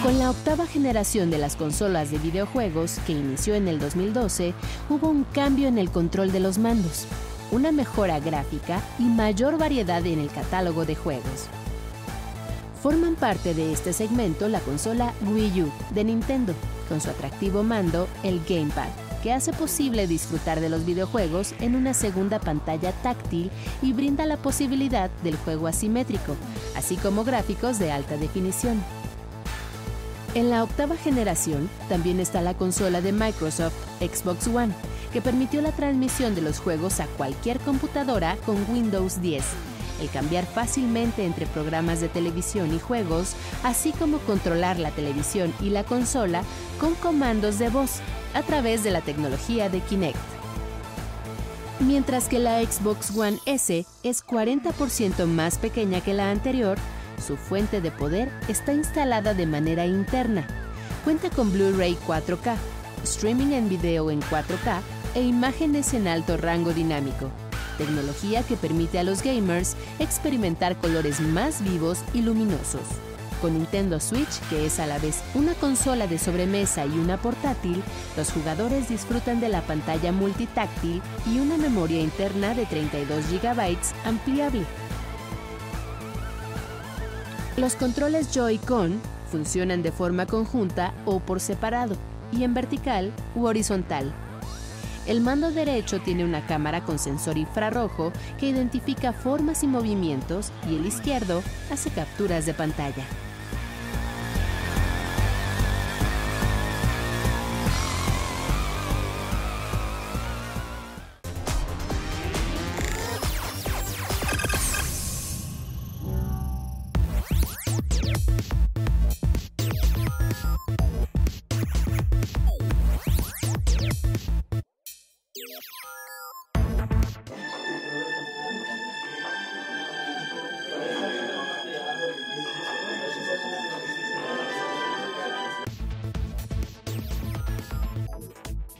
Con 0.08 0.20
la 0.20 0.30
octava 0.30 0.66
generación 0.66 1.30
de 1.30 1.38
las 1.38 1.58
consolas 1.58 2.12
de 2.12 2.18
videojuegos, 2.18 2.98
que 3.06 3.12
inició 3.12 3.56
en 3.56 3.68
el 3.68 3.78
2012, 3.78 4.54
hubo 4.90 5.10
un 5.10 5.26
cambio 5.26 5.68
en 5.68 5.78
el 5.78 5.92
control 5.92 6.32
de 6.32 6.40
los 6.40 6.60
mandos, 6.60 7.06
una 7.52 7.74
mejora 7.74 8.22
gráfica 8.22 8.82
y 9.00 9.04
mayor 9.04 9.58
variedad 9.58 10.06
en 10.06 10.20
el 10.20 10.30
catálogo 10.30 10.86
de 10.86 10.96
juegos. 10.96 11.48
Forman 12.82 13.16
parte 13.16 13.54
de 13.54 13.74
este 13.74 13.92
segmento 13.92 14.48
la 14.48 14.62
consola 14.62 15.14
Wii 15.30 15.64
U 15.64 15.72
de 15.94 16.06
Nintendo, 16.06 16.54
con 16.88 17.02
su 17.02 17.10
atractivo 17.10 17.64
mando, 17.64 18.08
el 18.24 18.40
Gamepad, 18.48 18.88
que 19.22 19.34
hace 19.34 19.52
posible 19.52 20.08
disfrutar 20.08 20.62
de 20.62 20.70
los 20.70 20.86
videojuegos 20.86 21.54
en 21.60 21.76
una 21.76 21.94
segunda 21.94 22.40
pantalla 22.40 22.94
táctil 22.94 23.52
y 23.82 23.92
brinda 23.92 24.26
la 24.26 24.38
posibilidad 24.38 25.10
del 25.26 25.36
juego 25.36 25.68
asimétrico, 25.68 26.38
así 26.78 26.96
como 26.96 27.26
gráficos 27.26 27.78
de 27.78 27.92
alta 27.92 28.16
definición. 28.16 28.82
En 30.38 30.51
la 30.51 30.63
octava 30.63 30.96
generación 30.96 31.67
también 31.89 32.20
está 32.20 32.41
la 32.41 32.53
consola 32.53 33.01
de 33.01 33.12
Microsoft 33.12 33.74
Xbox 34.00 34.46
One, 34.46 34.72
que 35.12 35.20
permitió 35.20 35.63
la 35.63 35.72
transmisión 35.72 36.36
de 36.36 36.44
los 36.44 36.60
juegos 36.60 37.00
a 37.00 37.08
cualquier 37.08 37.60
computadora 37.60 38.38
con 38.46 38.56
Windows 38.70 39.20
10 39.20 39.44
el 40.00 40.12
cambiar 40.12 40.46
fácilmente 40.46 41.25
entre 41.25 41.48
programas 41.48 42.01
de 42.01 42.08
televisión 42.08 42.72
y 42.72 42.77
juegos, 42.77 43.34
así 43.63 43.94
como 43.94 44.20
controlar 44.20 44.77
la 44.77 44.91
televisión 44.91 45.51
y 45.60 45.72
la 45.72 45.84
consola 45.84 46.44
con 46.79 46.94
comandos 46.94 47.58
de 47.58 47.70
voz 47.70 48.01
a 48.36 48.44
través 48.44 48.84
de 48.84 48.91
la 48.91 49.01
tecnología 49.01 49.70
de 49.70 49.79
Kinect. 49.79 50.20
Mientras 51.79 52.27
que 52.27 52.38
la 52.38 52.62
Xbox 52.62 53.10
One 53.17 53.39
S 53.48 53.88
es 54.03 54.24
40% 54.24 55.25
más 55.25 55.58
pequeña 55.58 56.01
que 56.01 56.13
la 56.13 56.29
anterior, 56.29 56.77
su 57.20 57.38
fuente 57.38 57.82
de 57.82 57.92
poder 57.92 58.30
está 58.48 58.74
instalada 58.74 59.34
de 59.34 59.46
manera 59.46 59.86
interna. 59.86 60.46
Cuenta 61.04 61.30
con 61.30 61.52
Blu-ray 61.52 61.98
4K, 62.08 62.56
streaming 63.04 63.54
en 63.54 63.70
video 63.70 64.12
en 64.12 64.22
4K 64.22 64.82
e 65.16 65.22
imágenes 65.22 65.94
en 65.94 66.08
alto 66.08 66.38
rango 66.38 66.74
dinámico 66.74 67.32
tecnología 67.78 68.44
que 68.44 68.58
permite 68.58 69.00
a 69.00 69.04
los 69.04 69.22
gamers 69.22 69.76
experimentar 70.00 70.78
colores 70.78 71.22
más 71.22 71.64
vivos 71.64 72.00
y 72.14 72.22
luminosos. 72.22 72.82
Con 73.42 73.54
Nintendo 73.54 74.00
Switch, 74.00 74.40
que 74.50 74.66
es 74.66 74.80
a 74.80 74.88
la 74.88 74.98
vez 74.98 75.24
una 75.36 75.54
consola 75.54 76.08
de 76.08 76.18
sobremesa 76.18 76.88
y 76.88 76.98
una 76.98 77.18
portátil, 77.18 77.84
los 78.18 78.32
jugadores 78.32 78.90
disfrutan 78.90 79.40
de 79.40 79.48
la 79.48 79.62
pantalla 79.62 80.12
multitáctil 80.12 81.04
y 81.28 81.40
una 81.40 81.56
memoria 81.58 82.02
interna 82.02 82.56
de 82.56 82.66
32 82.66 83.26
GB 83.30 83.78
ampliable. 84.06 84.66
Los 87.58 87.76
controles 87.76 88.32
Joy-Con 88.32 89.02
funcionan 89.32 89.82
de 89.82 89.92
forma 89.92 90.28
conjunta 90.28 90.94
o 91.06 91.20
por 91.20 91.40
separado, 91.40 91.96
y 92.32 92.44
en 92.44 92.54
vertical 92.54 93.12
u 93.36 93.46
horizontal, 93.48 94.14
el 95.08 95.22
mando 95.22 95.52
derecho 95.52 96.00
tiene 96.02 96.26
una 96.26 96.46
cámara 96.46 96.84
con 96.84 97.00
sensor 97.00 97.38
infrarrojo 97.38 98.12
que 98.38 98.48
identifica 98.48 99.14
formas 99.14 99.64
y 99.64 99.68
movimientos 99.68 100.52
y 100.70 100.76
el 100.76 100.86
izquierdo 100.86 101.42
hace 101.72 101.90
capturas 101.90 102.46
de 102.46 102.54
pantalla. 102.54 103.06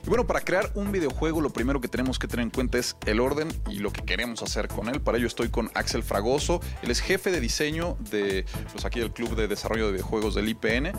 Y 0.08 0.10
bueno, 0.10 0.26
para 0.26 0.40
crear 0.40 0.70
un 0.74 0.90
videojuego 0.90 1.42
lo 1.42 1.50
primero 1.50 1.82
que 1.82 1.88
tenemos 1.88 2.18
que 2.18 2.26
tener 2.26 2.42
en 2.44 2.48
cuenta 2.48 2.78
es 2.78 2.96
el 3.04 3.20
orden 3.20 3.48
y 3.68 3.80
lo 3.80 3.92
que 3.92 4.00
queremos 4.06 4.42
hacer 4.42 4.66
con 4.66 4.88
él. 4.88 5.02
Para 5.02 5.18
ello 5.18 5.26
estoy 5.26 5.50
con 5.50 5.70
Axel 5.74 6.02
Fragoso, 6.02 6.62
él 6.80 6.90
es 6.90 7.00
jefe 7.00 7.30
de 7.30 7.40
diseño 7.40 7.98
de 8.10 8.46
pues 8.72 8.86
aquí 8.86 9.00
del 9.00 9.12
Club 9.12 9.36
de 9.36 9.48
Desarrollo 9.48 9.88
de 9.88 9.92
Videojuegos 9.92 10.34
del 10.34 10.48
IPN. 10.48 10.86
Eh, 10.86 10.94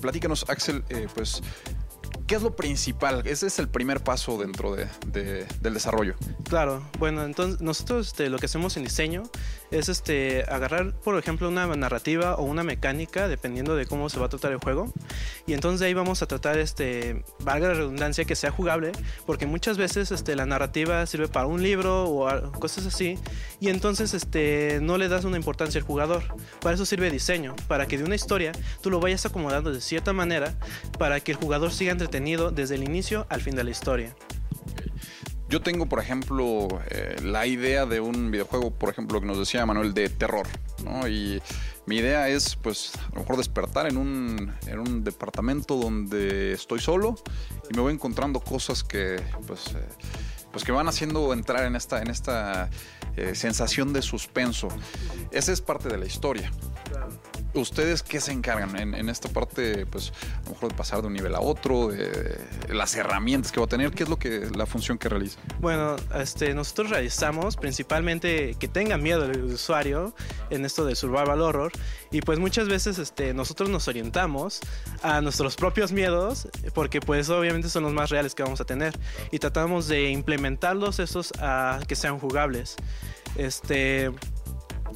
platícanos, 0.00 0.46
Axel, 0.48 0.82
eh, 0.88 1.08
pues 1.14 1.42
¿Qué 2.26 2.36
es 2.36 2.42
lo 2.42 2.56
principal? 2.56 3.26
Ese 3.26 3.48
es 3.48 3.58
el 3.58 3.68
primer 3.68 4.02
paso 4.02 4.38
dentro 4.38 4.74
de, 4.74 4.86
del 5.12 5.74
desarrollo. 5.74 6.14
Claro, 6.48 6.82
bueno, 6.98 7.22
entonces 7.24 7.60
nosotros 7.60 8.06
este, 8.06 8.30
lo 8.30 8.38
que 8.38 8.46
hacemos 8.46 8.78
en 8.78 8.84
diseño 8.84 9.24
es 9.78 9.88
este, 9.88 10.44
agarrar, 10.48 10.94
por 10.94 11.18
ejemplo, 11.18 11.48
una 11.48 11.66
narrativa 11.74 12.36
o 12.36 12.44
una 12.44 12.62
mecánica, 12.62 13.28
dependiendo 13.28 13.74
de 13.76 13.86
cómo 13.86 14.08
se 14.08 14.20
va 14.20 14.26
a 14.26 14.28
tratar 14.28 14.52
el 14.52 14.58
juego. 14.58 14.92
Y 15.46 15.52
entonces 15.52 15.80
de 15.80 15.86
ahí 15.86 15.94
vamos 15.94 16.22
a 16.22 16.26
tratar, 16.26 16.58
este, 16.58 17.24
valga 17.40 17.68
la 17.68 17.74
redundancia, 17.74 18.24
que 18.24 18.36
sea 18.36 18.50
jugable, 18.50 18.92
porque 19.26 19.46
muchas 19.46 19.76
veces 19.76 20.10
este, 20.10 20.36
la 20.36 20.46
narrativa 20.46 21.04
sirve 21.06 21.28
para 21.28 21.46
un 21.46 21.62
libro 21.62 22.04
o 22.04 22.52
cosas 22.52 22.86
así, 22.86 23.18
y 23.60 23.68
entonces 23.68 24.14
este, 24.14 24.78
no 24.80 24.98
le 24.98 25.08
das 25.08 25.24
una 25.24 25.36
importancia 25.36 25.80
al 25.80 25.86
jugador. 25.86 26.22
Para 26.60 26.74
eso 26.74 26.86
sirve 26.86 27.10
diseño, 27.10 27.56
para 27.68 27.86
que 27.86 27.98
de 27.98 28.04
una 28.04 28.14
historia 28.14 28.52
tú 28.80 28.90
lo 28.90 29.00
vayas 29.00 29.26
acomodando 29.26 29.72
de 29.72 29.80
cierta 29.80 30.12
manera 30.12 30.54
para 30.98 31.20
que 31.20 31.32
el 31.32 31.38
jugador 31.38 31.72
siga 31.72 31.92
entretenido 31.92 32.50
desde 32.50 32.76
el 32.76 32.84
inicio 32.84 33.26
al 33.28 33.40
fin 33.40 33.54
de 33.56 33.64
la 33.64 33.70
historia. 33.70 34.14
Yo 35.48 35.60
tengo, 35.60 35.86
por 35.86 36.00
ejemplo, 36.00 36.68
eh, 36.90 37.16
la 37.22 37.46
idea 37.46 37.86
de 37.86 38.00
un 38.00 38.30
videojuego, 38.30 38.70
por 38.70 38.88
ejemplo, 38.88 39.20
que 39.20 39.26
nos 39.26 39.38
decía 39.38 39.64
Manuel, 39.66 39.92
de 39.92 40.08
terror. 40.08 40.46
Y 41.08 41.40
mi 41.86 41.96
idea 41.96 42.28
es, 42.28 42.56
pues, 42.56 42.92
a 42.96 43.14
lo 43.14 43.20
mejor 43.20 43.36
despertar 43.36 43.86
en 43.86 43.98
un, 43.98 44.54
en 44.66 44.78
un 44.78 45.04
departamento 45.04 45.76
donde 45.76 46.52
estoy 46.52 46.80
solo 46.80 47.16
y 47.70 47.74
me 47.74 47.82
voy 47.82 47.92
encontrando 47.92 48.40
cosas 48.40 48.82
que, 48.82 49.22
pues, 49.46 49.66
eh, 49.74 49.86
pues 50.50 50.64
que 50.64 50.72
van 50.72 50.88
haciendo 50.88 51.32
entrar 51.32 51.64
en 51.64 51.76
esta, 51.76 52.00
en 52.00 52.08
esta 52.08 52.70
eh, 53.16 53.34
sensación 53.34 53.92
de 53.92 54.02
suspenso. 54.02 54.68
Esa 55.30 55.52
es 55.52 55.60
parte 55.60 55.88
de 55.88 55.98
la 55.98 56.06
historia. 56.06 56.50
¿Ustedes 57.54 58.02
qué 58.02 58.20
se 58.20 58.32
encargan 58.32 58.76
en, 58.76 59.08
esta 59.08 59.28
parte, 59.28 59.86
pues, 59.86 60.12
a 60.40 60.44
lo 60.44 60.50
mejor 60.54 60.70
de 60.70 60.74
pasar 60.74 61.00
de 61.00 61.06
un 61.06 61.12
nivel 61.12 61.34
a 61.34 61.40
otro, 61.40 61.88
de, 61.88 62.38
las 62.68 62.94
herramientas 62.96 63.52
que 63.52 63.60
va 63.60 63.66
a 63.66 63.68
tener? 63.68 63.92
¿Qué 63.92 64.02
es 64.02 64.08
lo 64.08 64.18
que 64.18 64.50
la 64.54 64.66
función 64.66 64.98
que 64.98 65.08
realiza? 65.08 65.38
Bueno, 65.60 65.96
este, 66.14 66.52
nosotros 66.54 66.90
realizamos 66.90 67.56
principalmente 67.56 68.56
que 68.58 68.68
tenga 68.68 68.98
miedo 68.98 69.24
el 69.24 69.44
usuario 69.44 70.14
en 70.50 70.64
esto 70.64 70.84
de 70.84 70.96
survival 70.96 71.40
horror 71.40 71.72
y 72.10 72.20
pues 72.20 72.38
muchas 72.38 72.68
veces 72.68 72.98
este, 72.98 73.34
nosotros 73.34 73.68
nos 73.68 73.88
orientamos 73.88 74.60
a 75.02 75.20
nuestros 75.20 75.56
propios 75.56 75.92
miedos 75.92 76.48
porque 76.74 77.00
pues 77.00 77.28
obviamente 77.28 77.68
son 77.68 77.84
los 77.84 77.92
más 77.92 78.10
reales 78.10 78.34
que 78.34 78.42
vamos 78.42 78.60
a 78.60 78.64
tener 78.64 78.98
y 79.30 79.38
tratamos 79.38 79.88
de 79.88 80.10
implementarlos 80.10 80.98
esos 80.98 81.32
a 81.38 81.80
que 81.86 81.96
sean 81.96 82.18
jugables. 82.18 82.76
Este, 83.36 84.12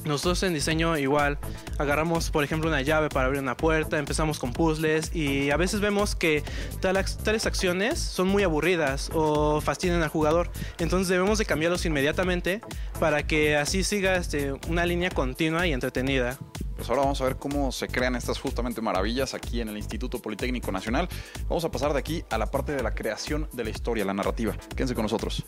nosotros 0.05 0.43
en 0.43 0.53
diseño 0.53 0.97
igual 0.97 1.37
agarramos, 1.77 2.31
por 2.31 2.43
ejemplo, 2.43 2.69
una 2.69 2.81
llave 2.81 3.09
para 3.09 3.27
abrir 3.27 3.41
una 3.41 3.57
puerta, 3.57 3.97
empezamos 3.97 4.39
con 4.39 4.53
puzzles 4.53 5.15
y 5.15 5.51
a 5.51 5.57
veces 5.57 5.81
vemos 5.81 6.15
que 6.15 6.43
tales 6.81 7.45
acciones 7.45 7.99
son 7.99 8.27
muy 8.27 8.43
aburridas 8.43 9.09
o 9.13 9.61
fastidian 9.61 10.01
al 10.01 10.09
jugador. 10.09 10.51
Entonces 10.79 11.09
debemos 11.09 11.37
de 11.37 11.45
cambiarlos 11.45 11.85
inmediatamente 11.85 12.61
para 12.99 13.25
que 13.25 13.57
así 13.57 13.83
siga 13.83 14.15
este, 14.15 14.53
una 14.67 14.85
línea 14.85 15.09
continua 15.09 15.67
y 15.67 15.73
entretenida. 15.73 16.37
Pues 16.75 16.89
ahora 16.89 17.01
vamos 17.01 17.19
a 17.19 17.25
ver 17.25 17.35
cómo 17.35 17.73
se 17.73 17.89
crean 17.89 18.15
estas 18.15 18.39
justamente 18.39 18.79
maravillas 18.81 19.33
aquí 19.33 19.59
en 19.59 19.67
el 19.67 19.75
Instituto 19.75 20.21
Politécnico 20.21 20.71
Nacional. 20.71 21.09
Vamos 21.49 21.65
a 21.65 21.71
pasar 21.71 21.91
de 21.91 21.99
aquí 21.99 22.23
a 22.29 22.37
la 22.37 22.45
parte 22.45 22.71
de 22.71 22.81
la 22.81 22.95
creación 22.95 23.49
de 23.51 23.65
la 23.65 23.69
historia, 23.69 24.05
la 24.05 24.13
narrativa. 24.13 24.55
Quédense 24.75 24.95
con 24.95 25.03
nosotros. 25.03 25.45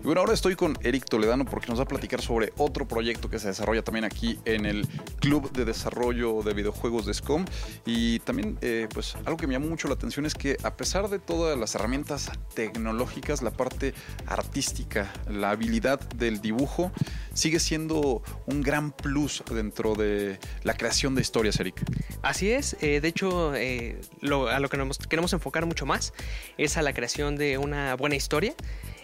Y 0.00 0.04
bueno, 0.04 0.22
ahora 0.22 0.32
estoy 0.32 0.56
con 0.56 0.78
Eric 0.82 1.04
Toledano 1.04 1.44
porque 1.44 1.68
nos 1.68 1.78
va 1.78 1.82
a 1.82 1.88
platicar 1.88 2.22
sobre 2.22 2.54
otro 2.56 2.88
proyecto 2.88 3.28
que 3.28 3.38
se 3.38 3.48
desarrolla 3.48 3.82
también 3.82 4.06
aquí 4.06 4.38
en 4.46 4.64
el 4.64 4.88
Club 5.20 5.52
de 5.52 5.66
Desarrollo 5.66 6.40
de 6.42 6.54
Videojuegos 6.54 7.04
de 7.04 7.12
SCOM. 7.12 7.44
Y 7.84 8.20
también, 8.20 8.56
eh, 8.62 8.88
pues, 8.94 9.14
algo 9.26 9.36
que 9.36 9.46
me 9.46 9.52
llamó 9.52 9.66
mucho 9.66 9.88
la 9.88 9.94
atención 9.94 10.24
es 10.24 10.32
que 10.32 10.56
a 10.62 10.74
pesar 10.74 11.10
de 11.10 11.18
todas 11.18 11.58
las 11.58 11.74
herramientas 11.74 12.30
tecnológicas, 12.54 13.42
la 13.42 13.50
parte 13.50 13.92
artística, 14.26 15.12
la 15.28 15.50
habilidad 15.50 16.00
del 16.00 16.40
dibujo, 16.40 16.92
sigue 17.34 17.60
siendo 17.60 18.22
un 18.46 18.62
gran 18.62 18.92
plus 18.92 19.44
dentro 19.52 19.94
de 19.96 20.38
la 20.62 20.78
creación 20.78 21.14
de 21.14 21.20
historias, 21.20 21.60
Eric. 21.60 21.78
Así 22.22 22.50
es, 22.50 22.74
eh, 22.80 23.02
de 23.02 23.08
hecho, 23.08 23.54
eh, 23.54 24.00
a 24.22 24.60
lo 24.60 24.68
que 24.70 24.78
nos 24.78 24.96
queremos 24.96 25.34
enfocar 25.34 25.66
mucho 25.66 25.84
más 25.84 26.14
es 26.56 26.78
a 26.78 26.82
la 26.82 26.94
creación 26.94 27.36
de 27.36 27.58
una 27.58 27.96
buena 27.96 28.16
historia 28.16 28.54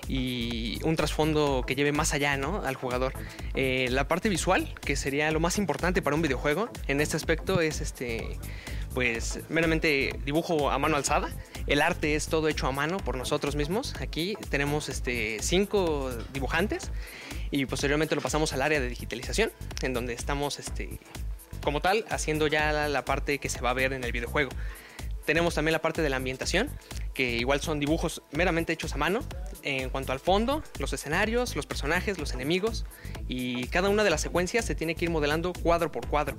y 0.08 0.78
un 0.84 0.96
trasfondo 0.96 1.64
que 1.66 1.74
lleve 1.74 1.92
más 1.92 2.12
allá 2.12 2.36
¿no? 2.36 2.62
al 2.64 2.74
jugador. 2.74 3.12
Eh, 3.54 3.88
la 3.90 4.08
parte 4.08 4.28
visual, 4.28 4.72
que 4.80 4.96
sería 4.96 5.30
lo 5.30 5.40
más 5.40 5.58
importante 5.58 6.02
para 6.02 6.16
un 6.16 6.22
videojuego, 6.22 6.68
en 6.88 7.00
este 7.00 7.16
aspecto 7.16 7.60
es 7.60 7.80
este 7.80 8.38
pues 8.96 9.40
meramente 9.50 10.18
dibujo 10.24 10.70
a 10.70 10.78
mano 10.78 10.96
alzada. 10.96 11.28
El 11.66 11.82
arte 11.82 12.14
es 12.14 12.28
todo 12.28 12.48
hecho 12.48 12.66
a 12.66 12.72
mano 12.72 12.96
por 12.96 13.18
nosotros 13.18 13.54
mismos. 13.54 13.94
Aquí 14.00 14.38
tenemos 14.48 14.88
este, 14.88 15.36
cinco 15.42 16.10
dibujantes 16.32 16.90
y 17.50 17.66
posteriormente 17.66 18.14
lo 18.14 18.22
pasamos 18.22 18.54
al 18.54 18.62
área 18.62 18.80
de 18.80 18.88
digitalización, 18.88 19.52
en 19.82 19.92
donde 19.92 20.14
estamos 20.14 20.58
este, 20.58 20.98
como 21.62 21.82
tal 21.82 22.06
haciendo 22.08 22.46
ya 22.46 22.88
la 22.88 23.04
parte 23.04 23.38
que 23.38 23.50
se 23.50 23.60
va 23.60 23.68
a 23.68 23.74
ver 23.74 23.92
en 23.92 24.02
el 24.02 24.12
videojuego. 24.12 24.48
Tenemos 25.26 25.56
también 25.56 25.72
la 25.72 25.82
parte 25.82 26.00
de 26.00 26.08
la 26.08 26.16
ambientación, 26.16 26.70
que 27.16 27.38
igual 27.38 27.62
son 27.62 27.80
dibujos 27.80 28.22
meramente 28.30 28.74
hechos 28.74 28.92
a 28.92 28.98
mano, 28.98 29.20
en 29.62 29.88
cuanto 29.88 30.12
al 30.12 30.20
fondo, 30.20 30.62
los 30.78 30.92
escenarios, 30.92 31.56
los 31.56 31.66
personajes, 31.66 32.18
los 32.18 32.34
enemigos, 32.34 32.84
y 33.26 33.68
cada 33.68 33.88
una 33.88 34.04
de 34.04 34.10
las 34.10 34.20
secuencias 34.20 34.66
se 34.66 34.74
tiene 34.74 34.94
que 34.94 35.06
ir 35.06 35.10
modelando 35.10 35.54
cuadro 35.54 35.90
por 35.90 36.06
cuadro. 36.06 36.36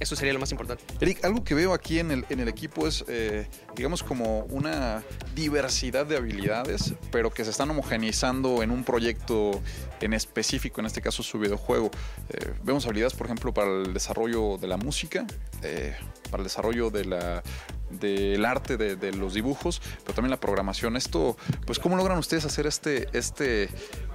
Eso 0.00 0.16
sería 0.16 0.32
lo 0.32 0.40
más 0.40 0.50
importante. 0.50 0.82
Eric, 1.00 1.24
algo 1.24 1.44
que 1.44 1.54
veo 1.54 1.72
aquí 1.72 2.00
en 2.00 2.10
el, 2.10 2.24
en 2.28 2.40
el 2.40 2.48
equipo 2.48 2.88
es, 2.88 3.04
eh, 3.06 3.46
digamos, 3.76 4.02
como 4.02 4.40
una 4.46 5.04
diversidad 5.36 6.06
de 6.06 6.16
habilidades, 6.16 6.94
pero 7.12 7.30
que 7.30 7.44
se 7.44 7.50
están 7.50 7.70
homogeneizando 7.70 8.64
en 8.64 8.72
un 8.72 8.82
proyecto 8.82 9.62
en 10.00 10.12
específico, 10.12 10.80
en 10.80 10.86
este 10.86 11.02
caso 11.02 11.22
su 11.22 11.38
videojuego. 11.38 11.92
Eh, 12.30 12.52
vemos 12.64 12.84
habilidades, 12.84 13.14
por 13.14 13.26
ejemplo, 13.28 13.54
para 13.54 13.70
el 13.70 13.94
desarrollo 13.94 14.58
de 14.58 14.66
la 14.66 14.76
música, 14.76 15.24
eh, 15.62 15.94
para 16.32 16.40
el 16.40 16.44
desarrollo 16.44 16.90
de 16.90 17.04
la 17.04 17.44
del 17.92 18.44
arte 18.44 18.76
de, 18.76 19.12
los 19.12 19.34
dibujos, 19.34 19.80
pero 20.02 20.14
también 20.14 20.30
la 20.30 20.40
programación. 20.40 20.96
Esto, 20.96 21.36
pues, 21.66 21.78
¿cómo 21.78 21.96
logran 21.96 22.18
ustedes 22.18 22.44
hacer 22.44 22.66
este, 22.66 23.08
este, 23.12 23.68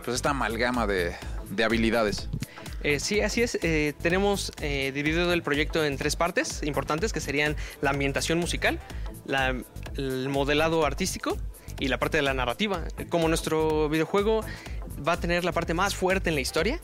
pues, 0.04 0.16
esta 0.16 0.32
amalgama 0.32 0.88
de, 0.88 1.16
de 1.50 1.64
habilidades? 1.64 2.30
Eh, 2.84 3.00
sí, 3.00 3.22
así 3.22 3.42
es. 3.42 3.58
Eh, 3.64 3.94
tenemos 4.02 4.52
eh, 4.62 4.92
dividido 4.94 5.34
el 5.34 5.44
proyecto 5.44 5.84
en 5.84 5.98
tres 5.98 6.16
partes 6.16 6.64
importantes, 6.64 7.12
que 7.14 7.20
serían 7.20 7.56
la 7.82 7.90
ambientación 7.90 8.38
musical, 8.38 8.80
la, 9.26 9.56
el 9.98 10.30
modelado 10.30 10.86
artístico 10.86 11.38
y 11.80 11.88
la 11.88 12.00
parte 12.00 12.18
de 12.18 12.24
la 12.24 12.34
narrativa. 12.34 12.84
Como 13.10 13.28
nuestro 13.28 13.90
videojuego 13.90 14.42
va 15.06 15.14
a 15.14 15.20
tener 15.20 15.44
la 15.44 15.52
parte 15.52 15.74
más 15.74 15.96
fuerte 15.96 16.30
en 16.30 16.36
la 16.36 16.42
historia, 16.42 16.80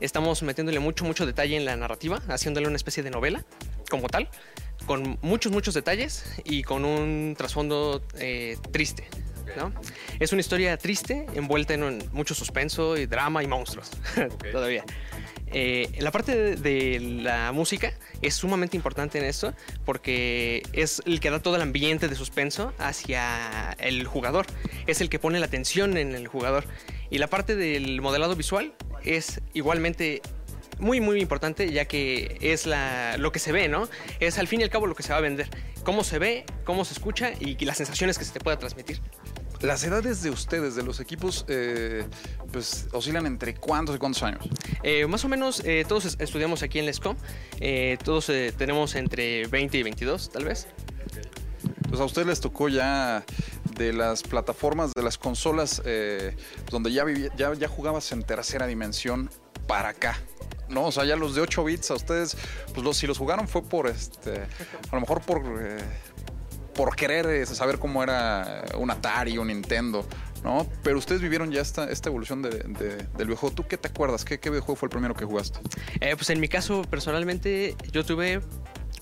estamos 0.00 0.42
metiéndole 0.42 0.78
mucho, 0.80 1.04
mucho 1.04 1.26
detalle 1.26 1.56
en 1.56 1.64
la 1.64 1.76
narrativa, 1.76 2.22
haciéndole 2.28 2.66
una 2.66 2.76
especie 2.76 3.02
de 3.02 3.10
novela 3.10 3.44
como 3.90 4.08
tal, 4.08 4.28
con 4.88 5.18
muchos, 5.22 5.52
muchos 5.52 5.74
detalles 5.74 6.24
y 6.44 6.64
con 6.64 6.84
un 6.84 7.34
trasfondo 7.36 8.02
triste. 8.72 9.06
¿no? 9.56 9.72
Es 10.18 10.32
una 10.32 10.40
historia 10.40 10.76
triste, 10.76 11.26
envuelta 11.34 11.74
en 11.74 12.02
mucho 12.12 12.34
suspenso 12.34 12.96
y 12.96 13.06
drama 13.06 13.42
y 13.42 13.46
monstruos, 13.46 13.90
okay. 14.12 14.50
todavía. 14.50 14.84
Eh, 15.50 15.90
la 16.00 16.10
parte 16.10 16.36
de, 16.36 16.56
de, 16.56 17.00
la 17.00 17.52
música 17.52 17.94
es 18.20 18.34
sumamente 18.34 18.76
importante 18.76 19.18
en 19.18 19.24
esto 19.24 19.54
porque 19.86 20.62
es 20.74 21.00
el 21.06 21.20
que 21.20 21.30
da 21.30 21.40
todo 21.40 21.56
el 21.56 21.62
ambiente 21.62 22.08
de 22.08 22.14
suspenso 22.14 22.74
hacia 22.78 23.72
el 23.78 24.06
jugador. 24.06 24.46
Es 24.86 25.00
el 25.00 25.08
que 25.08 25.18
pone 25.18 25.40
la 25.40 25.48
tensión 25.48 25.96
en 25.96 26.14
el 26.14 26.28
jugador. 26.28 26.64
Y 27.10 27.18
la 27.18 27.28
parte 27.28 27.56
del 27.56 28.00
modelado 28.02 28.36
visual 28.36 28.74
es 29.04 29.40
igualmente 29.54 30.20
muy 30.78 31.00
muy 31.00 31.20
importante 31.20 31.70
ya 31.72 31.86
que 31.86 32.38
es 32.40 32.66
la, 32.66 33.16
lo 33.18 33.32
que 33.32 33.38
se 33.38 33.52
ve, 33.52 33.68
¿no? 33.68 33.88
Es 34.20 34.38
al 34.38 34.48
fin 34.48 34.60
y 34.60 34.64
al 34.64 34.70
cabo 34.70 34.86
lo 34.86 34.94
que 34.94 35.02
se 35.02 35.12
va 35.12 35.18
a 35.18 35.22
vender. 35.22 35.48
Cómo 35.84 36.04
se 36.04 36.18
ve, 36.18 36.44
cómo 36.64 36.84
se 36.84 36.94
escucha 36.94 37.32
y 37.38 37.64
las 37.64 37.78
sensaciones 37.78 38.18
que 38.18 38.24
se 38.24 38.32
te 38.32 38.40
pueda 38.40 38.58
transmitir. 38.58 39.00
Las 39.60 39.82
edades 39.82 40.22
de 40.22 40.30
ustedes, 40.30 40.76
de 40.76 40.84
los 40.84 41.00
equipos, 41.00 41.44
eh, 41.48 42.04
pues 42.52 42.86
oscilan 42.92 43.26
entre 43.26 43.54
cuántos 43.54 43.96
y 43.96 43.98
cuántos 43.98 44.22
años? 44.22 44.48
Eh, 44.84 45.04
más 45.06 45.24
o 45.24 45.28
menos 45.28 45.62
eh, 45.64 45.84
todos 45.88 46.16
estudiamos 46.20 46.62
aquí 46.62 46.78
en 46.78 46.86
la 46.86 46.92
SCOM. 46.92 47.16
todos 48.04 48.26
tenemos 48.56 48.94
entre 48.94 49.48
20 49.48 49.78
y 49.78 49.82
22, 49.82 50.30
tal 50.30 50.44
vez. 50.44 50.68
Pues 51.88 52.00
a 52.00 52.04
ustedes 52.04 52.28
les 52.28 52.40
tocó 52.40 52.68
ya 52.68 53.24
de 53.76 53.92
las 53.92 54.22
plataformas, 54.22 54.92
de 54.94 55.02
las 55.02 55.18
consolas, 55.18 55.82
donde 56.70 56.92
ya, 56.92 57.02
vivía, 57.02 57.30
ya, 57.36 57.52
ya 57.54 57.66
jugabas 57.66 58.12
en 58.12 58.22
tercera 58.22 58.66
dimensión 58.66 59.28
para 59.66 59.88
acá. 59.88 60.18
¿No? 60.68 60.86
O 60.86 60.92
sea, 60.92 61.04
ya 61.04 61.16
los 61.16 61.34
de 61.34 61.40
8 61.40 61.64
bits 61.64 61.90
a 61.90 61.94
ustedes, 61.94 62.36
pues 62.72 62.84
los, 62.84 62.96
si 62.96 63.06
los 63.06 63.18
jugaron 63.18 63.48
fue 63.48 63.62
por 63.62 63.86
este, 63.86 64.42
a 64.90 64.94
lo 64.94 65.00
mejor 65.00 65.22
por, 65.22 65.42
eh, 65.60 65.78
por 66.74 66.94
querer 66.96 67.46
saber 67.46 67.78
cómo 67.78 68.02
era 68.02 68.64
un 68.76 68.90
Atari, 68.90 69.38
un 69.38 69.48
Nintendo, 69.48 70.06
¿no? 70.44 70.66
Pero 70.82 70.98
ustedes 70.98 71.20
vivieron 71.20 71.50
ya 71.50 71.60
esta, 71.60 71.90
esta 71.90 72.08
evolución 72.08 72.42
de, 72.42 72.50
de, 72.50 72.96
del 72.96 73.26
videojuego. 73.26 73.54
¿Tú 73.54 73.66
qué 73.66 73.76
te 73.76 73.88
acuerdas? 73.88 74.24
¿Qué, 74.24 74.38
qué 74.38 74.50
videojuego 74.50 74.76
fue 74.76 74.86
el 74.86 74.90
primero 74.90 75.14
que 75.14 75.24
jugaste? 75.24 75.58
Eh, 76.00 76.14
pues 76.16 76.30
en 76.30 76.40
mi 76.40 76.48
caso, 76.48 76.82
personalmente, 76.82 77.76
yo 77.92 78.04
tuve 78.04 78.40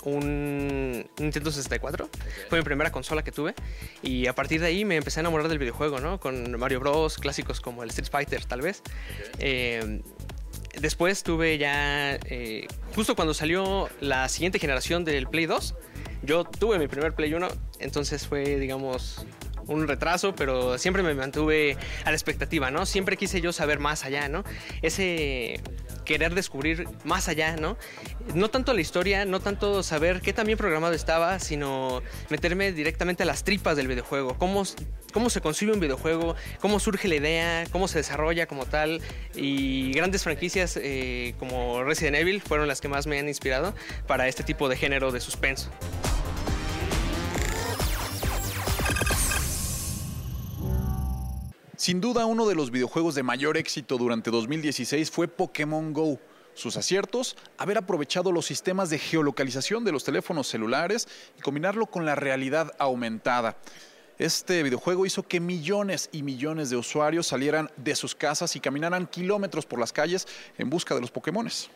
un 0.07 1.09
Nintendo 1.19 1.51
64. 1.51 2.09
Fue 2.49 2.59
mi 2.59 2.65
primera 2.65 2.91
consola 2.93 3.23
que 3.23 3.33
tuve. 3.33 3.55
Y 4.03 4.27
a 4.27 4.35
partir 4.35 4.61
de 4.61 4.69
ahí 4.69 4.85
me 4.85 4.97
empecé 4.97 5.21
a 5.21 5.23
enamorar 5.23 5.49
del 5.49 5.59
videojuego, 5.59 6.01
¿no? 6.01 6.21
Con 6.21 6.59
Mario 6.59 6.81
Bros, 6.81 7.19
clásicos 7.19 7.61
como 7.61 7.83
el 7.83 7.91
Street 7.91 8.09
Fighter, 8.11 8.45
tal 8.45 8.63
vez. 8.63 8.83
Eh, 9.39 10.01
después 10.81 11.23
tuve 11.23 11.59
ya, 11.59 12.15
eh, 12.27 12.67
justo 12.95 13.15
cuando 13.17 13.35
salió 13.35 13.89
la 14.01 14.29
siguiente 14.29 14.59
generación 14.59 15.05
del 15.05 15.27
Play 15.27 15.47
2, 15.47 15.75
yo 16.23 16.45
tuve 16.45 16.79
mi 16.79 16.89
primer 16.89 17.15
Play 17.15 17.33
1, 17.35 17.49
entonces 17.81 18.27
fue, 18.27 18.59
digamos, 18.59 19.27
un 19.67 19.89
retraso, 19.89 20.35
pero 20.35 20.79
siempre 20.79 21.03
me 21.03 21.15
mantuve 21.15 21.77
a 22.05 22.11
la 22.11 22.17
expectativa, 22.17 22.71
¿no? 22.71 22.87
Siempre 22.87 23.17
quise 23.17 23.41
yo 23.41 23.53
saber 23.53 23.79
más 23.79 24.05
allá, 24.05 24.29
¿no? 24.29 24.45
Ese 24.83 25.61
querer 26.07 26.35
descubrir 26.35 26.89
más 27.05 27.29
allá, 27.29 27.57
¿no? 27.57 27.77
No 28.35 28.49
tanto 28.49 28.73
la 28.73 28.81
historia, 28.81 29.27
no 29.27 29.41
tanto 29.41 29.83
saber 29.83 30.23
qué 30.23 30.33
tan 30.33 30.47
bien 30.47 30.57
programado 30.57 30.95
estaba, 30.95 31.39
sino 31.39 32.03
meterme 32.31 32.73
directamente 32.73 33.25
a 33.25 33.27
las 33.27 33.45
tripas 33.45 33.77
del 33.77 33.89
videojuego, 33.89 34.39
cómo, 34.39 34.63
cómo 35.13 35.29
se 35.29 35.43
concibe 35.43 35.73
un 35.73 35.81
videojuego, 35.81 36.35
cómo 36.61 36.81
surge 36.81 37.09
la 37.09 37.17
idea, 37.17 37.65
cómo 37.71 37.89
se 37.89 37.99
desarrolla 37.99 38.47
como 38.47 38.65
tal, 38.65 39.03
y 39.35 39.93
grandes 39.93 40.23
franquicias 40.23 40.79
eh, 40.83 41.35
como 41.39 41.85
Resident 41.85 42.17
Evil 42.17 42.41
fueron 42.41 42.69
las 42.69 42.81
que 42.81 42.89
más 42.89 43.07
me 43.07 43.19
han 43.19 43.29
inspirado 43.29 43.75
para 44.07 44.29
este 44.29 44.43
tipo 44.43 44.71
de 44.71 44.77
género 44.77 45.13
de 45.13 45.21
suspenso. 45.21 45.71
Sin 51.77 52.01
duda, 52.01 52.25
uno 52.25 52.47
de 52.47 52.55
los 52.55 52.71
videojuegos 52.71 53.15
de 53.15 53.23
mayor 53.23 53.59
éxito 53.59 53.99
durante 53.99 54.31
2016 54.31 55.11
fue 55.11 55.29
Pokémon 55.29 55.93
Go. 55.93 56.19
Sus 56.55 56.79
aciertos, 56.79 57.37
haber 57.59 57.77
aprovechado 57.77 58.33
los 58.33 58.47
sistemas 58.47 58.89
de 58.89 58.99
geolocalización 58.99 59.85
de 59.85 59.93
los 59.93 60.03
teléfonos 60.03 60.49
celulares 60.49 61.07
y 61.39 61.43
combinarlo 61.43 61.85
con 61.85 62.07
la 62.07 62.15
realidad 62.15 62.73
aumentada. 62.79 63.59
Este 64.17 64.63
videojuego 64.63 65.05
hizo 65.05 65.23
que 65.23 65.39
millones 65.39 66.09
y 66.13 66.23
millones 66.23 66.71
de 66.71 66.77
usuarios 66.77 67.27
salieran 67.27 67.71
de 67.77 67.95
sus 67.95 68.15
casas 68.15 68.57
y 68.57 68.61
caminaran 68.61 69.07
kilómetros 69.07 69.67
por 69.67 69.79
las 69.79 69.93
calles 69.93 70.27
en 70.57 70.71
busca 70.71 70.95
de 70.95 71.03
los 71.03 71.11
Pokémones. 71.11 71.69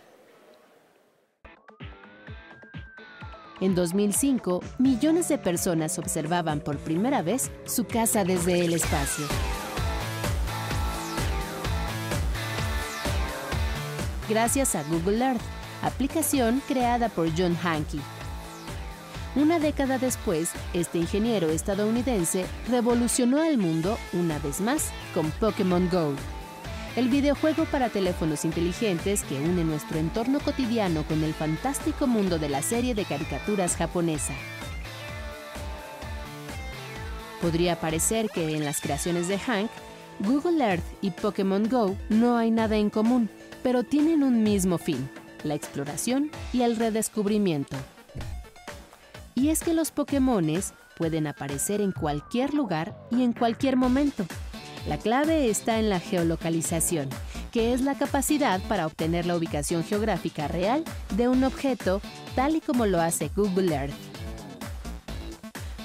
En 3.60 3.74
2005, 3.74 4.62
millones 4.78 5.28
de 5.28 5.36
personas 5.36 5.98
observaban 5.98 6.60
por 6.60 6.78
primera 6.78 7.20
vez 7.20 7.50
su 7.66 7.84
casa 7.84 8.24
desde 8.24 8.64
el 8.64 8.72
espacio. 8.72 9.26
Gracias 14.30 14.76
a 14.76 14.84
Google 14.84 15.24
Earth, 15.24 15.42
aplicación 15.82 16.62
creada 16.68 17.08
por 17.08 17.28
John 17.36 17.58
Hankey. 17.62 18.00
Una 19.34 19.58
década 19.58 19.98
después, 19.98 20.52
este 20.72 20.98
ingeniero 20.98 21.50
estadounidense 21.50 22.46
revolucionó 22.68 23.42
el 23.42 23.58
mundo 23.58 23.98
una 24.12 24.38
vez 24.38 24.60
más 24.60 24.90
con 25.14 25.32
Pokémon 25.32 25.88
Go, 25.90 26.14
el 26.94 27.08
videojuego 27.08 27.64
para 27.64 27.88
teléfonos 27.88 28.44
inteligentes 28.44 29.24
que 29.24 29.34
une 29.34 29.64
nuestro 29.64 29.98
entorno 29.98 30.38
cotidiano 30.38 31.02
con 31.04 31.24
el 31.24 31.34
fantástico 31.34 32.06
mundo 32.06 32.38
de 32.38 32.50
la 32.50 32.62
serie 32.62 32.94
de 32.94 33.04
caricaturas 33.04 33.76
japonesa. 33.76 34.34
Podría 37.42 37.80
parecer 37.80 38.28
que 38.28 38.56
en 38.56 38.64
las 38.64 38.80
creaciones 38.80 39.26
de 39.26 39.38
Hank, 39.38 39.70
Google 40.20 40.64
Earth 40.64 40.84
y 41.00 41.10
Pokémon 41.10 41.68
Go 41.68 41.96
no 42.10 42.36
hay 42.36 42.50
nada 42.50 42.76
en 42.76 42.90
común, 42.90 43.30
pero 43.62 43.82
tienen 43.82 44.22
un 44.22 44.42
mismo 44.42 44.78
fin, 44.78 45.08
la 45.44 45.54
exploración 45.54 46.30
y 46.52 46.62
el 46.62 46.76
redescubrimiento. 46.76 47.76
Y 49.34 49.48
es 49.48 49.60
que 49.60 49.74
los 49.74 49.90
Pokémones 49.90 50.74
pueden 50.96 51.26
aparecer 51.26 51.80
en 51.80 51.92
cualquier 51.92 52.52
lugar 52.52 52.94
y 53.10 53.22
en 53.22 53.32
cualquier 53.32 53.76
momento. 53.76 54.26
La 54.86 54.98
clave 54.98 55.48
está 55.48 55.78
en 55.78 55.88
la 55.88 56.00
geolocalización, 56.00 57.08
que 57.52 57.72
es 57.72 57.82
la 57.82 57.94
capacidad 57.96 58.60
para 58.68 58.86
obtener 58.86 59.26
la 59.26 59.36
ubicación 59.36 59.84
geográfica 59.84 60.48
real 60.48 60.84
de 61.16 61.28
un 61.28 61.44
objeto 61.44 62.00
tal 62.34 62.56
y 62.56 62.60
como 62.60 62.86
lo 62.86 63.00
hace 63.00 63.30
Google 63.34 63.74
Earth. 63.74 64.09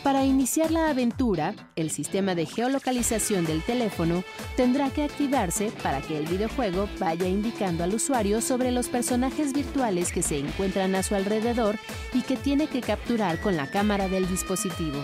Para 0.06 0.24
iniciar 0.24 0.70
la 0.70 0.92
aventura, 0.92 1.56
el 1.76 1.90
sistema 1.90 2.36
de 2.36 2.46
geolocalización 2.46 3.44
del 3.44 3.64
teléfono 3.64 4.24
tendrá 4.56 4.92
que 4.92 5.02
activarse 5.02 5.72
para 5.82 6.00
que 6.00 6.16
el 6.16 6.28
videojuego 6.28 6.88
vaya 7.00 7.28
indicando 7.28 7.84
al 7.84 7.96
usuario 7.96 8.40
sobre 8.40 8.72
los 8.72 8.88
personajes 8.88 9.52
virtuales 9.52 10.12
que 10.12 10.22
se 10.22 10.38
encuentran 10.38 10.94
a 10.94 11.02
su 11.02 11.16
alrededor 11.16 11.80
y 12.14 12.22
que 12.22 12.38
tiene 12.38 12.68
que 12.68 12.82
capturar 12.82 13.42
con 13.42 13.58
la 13.58 13.66
cámara 13.72 14.08
del 14.08 14.28
dispositivo. 14.28 15.04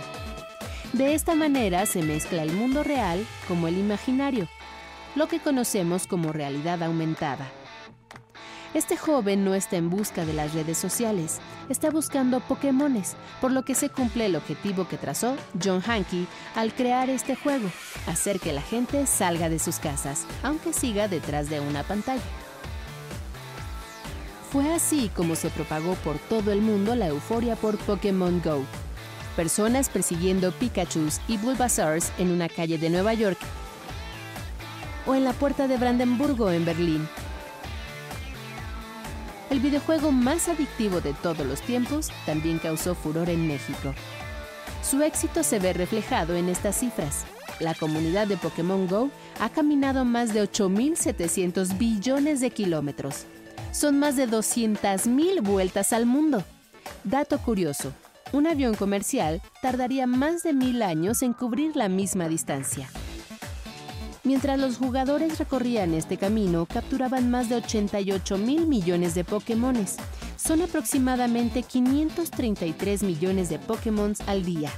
De 0.92 1.14
esta 1.14 1.34
manera 1.34 1.84
se 1.86 2.04
mezcla 2.04 2.44
el 2.44 2.52
mundo 2.52 2.84
real 2.84 3.26
como 3.48 3.66
el 3.66 3.78
imaginario, 3.78 4.46
lo 5.16 5.26
que 5.26 5.40
conocemos 5.40 6.06
como 6.06 6.32
realidad 6.32 6.80
aumentada. 6.80 7.50
Este 8.74 8.96
joven 8.96 9.44
no 9.44 9.54
está 9.54 9.76
en 9.76 9.90
busca 9.90 10.24
de 10.24 10.32
las 10.32 10.54
redes 10.54 10.78
sociales, 10.78 11.40
está 11.68 11.90
buscando 11.90 12.40
Pokémones, 12.40 13.16
por 13.42 13.52
lo 13.52 13.66
que 13.66 13.74
se 13.74 13.90
cumple 13.90 14.24
el 14.24 14.34
objetivo 14.34 14.88
que 14.88 14.96
trazó 14.96 15.36
John 15.62 15.82
Hankey 15.86 16.26
al 16.54 16.72
crear 16.72 17.10
este 17.10 17.36
juego, 17.36 17.68
hacer 18.06 18.40
que 18.40 18.54
la 18.54 18.62
gente 18.62 19.06
salga 19.06 19.50
de 19.50 19.58
sus 19.58 19.76
casas, 19.78 20.24
aunque 20.42 20.72
siga 20.72 21.06
detrás 21.06 21.50
de 21.50 21.60
una 21.60 21.82
pantalla. 21.82 22.22
Fue 24.50 24.72
así 24.72 25.10
como 25.14 25.34
se 25.34 25.50
propagó 25.50 25.94
por 25.96 26.18
todo 26.18 26.50
el 26.50 26.62
mundo 26.62 26.94
la 26.94 27.08
euforia 27.08 27.56
por 27.56 27.76
Pokémon 27.76 28.40
Go. 28.42 28.64
Personas 29.36 29.90
persiguiendo 29.90 30.50
Pikachus 30.50 31.20
y 31.28 31.36
Bulbasaurs 31.36 32.10
en 32.18 32.30
una 32.30 32.48
calle 32.48 32.78
de 32.78 32.88
Nueva 32.88 33.12
York 33.12 33.38
o 35.06 35.14
en 35.14 35.24
la 35.24 35.34
puerta 35.34 35.68
de 35.68 35.76
Brandenburgo 35.76 36.50
en 36.50 36.64
Berlín 36.64 37.06
el 39.52 39.60
videojuego 39.60 40.12
más 40.12 40.48
adictivo 40.48 41.02
de 41.02 41.12
todos 41.12 41.46
los 41.46 41.60
tiempos, 41.60 42.08
también 42.24 42.58
causó 42.58 42.94
furor 42.94 43.28
en 43.28 43.46
México. 43.46 43.92
Su 44.82 45.02
éxito 45.02 45.42
se 45.42 45.58
ve 45.58 45.74
reflejado 45.74 46.34
en 46.36 46.48
estas 46.48 46.80
cifras. 46.80 47.26
La 47.60 47.74
comunidad 47.74 48.26
de 48.26 48.38
Pokémon 48.38 48.88
Go 48.88 49.10
ha 49.40 49.50
caminado 49.50 50.06
más 50.06 50.32
de 50.32 50.42
8.700 50.42 51.76
billones 51.76 52.40
de 52.40 52.50
kilómetros. 52.50 53.26
Son 53.72 53.98
más 53.98 54.16
de 54.16 54.26
200.000 54.26 55.42
vueltas 55.42 55.92
al 55.92 56.06
mundo. 56.06 56.42
Dato 57.04 57.38
curioso, 57.38 57.92
un 58.32 58.46
avión 58.46 58.74
comercial 58.74 59.42
tardaría 59.60 60.06
más 60.06 60.42
de 60.42 60.54
mil 60.54 60.82
años 60.82 61.20
en 61.20 61.34
cubrir 61.34 61.76
la 61.76 61.90
misma 61.90 62.26
distancia. 62.26 62.88
Mientras 64.24 64.56
los 64.60 64.76
jugadores 64.76 65.40
recorrían 65.40 65.94
este 65.94 66.16
camino, 66.16 66.66
capturaban 66.66 67.28
más 67.28 67.48
de 67.48 67.56
88 67.56 68.38
mil 68.38 68.68
millones 68.68 69.16
de 69.16 69.24
Pokémones. 69.24 69.96
Son 70.36 70.62
aproximadamente 70.62 71.64
533 71.64 73.02
millones 73.02 73.48
de 73.48 73.58
Pokémon 73.58 74.14
al 74.28 74.44
día. 74.44 74.70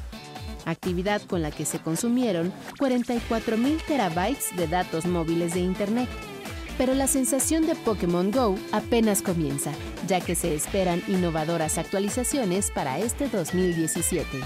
Actividad 0.64 1.20
con 1.22 1.42
la 1.42 1.50
que 1.50 1.66
se 1.66 1.78
consumieron 1.78 2.54
44 2.78 3.59
mil 3.59 3.76
terabytes 3.87 4.57
de 4.57 4.66
datos 4.66 5.04
móviles 5.04 5.52
de 5.52 5.61
Internet. 5.61 6.09
Pero 6.78 6.94
la 6.94 7.07
sensación 7.07 7.66
de 7.66 7.74
Pokémon 7.74 8.30
Go 8.30 8.57
apenas 8.72 9.20
comienza, 9.20 9.72
ya 10.09 10.22
que 10.22 10.35
se 10.35 10.54
esperan 10.54 11.02
innovadoras 11.07 11.76
actualizaciones 11.76 12.70
para 12.70 12.98
este 12.98 13.28
2017. 13.28 14.38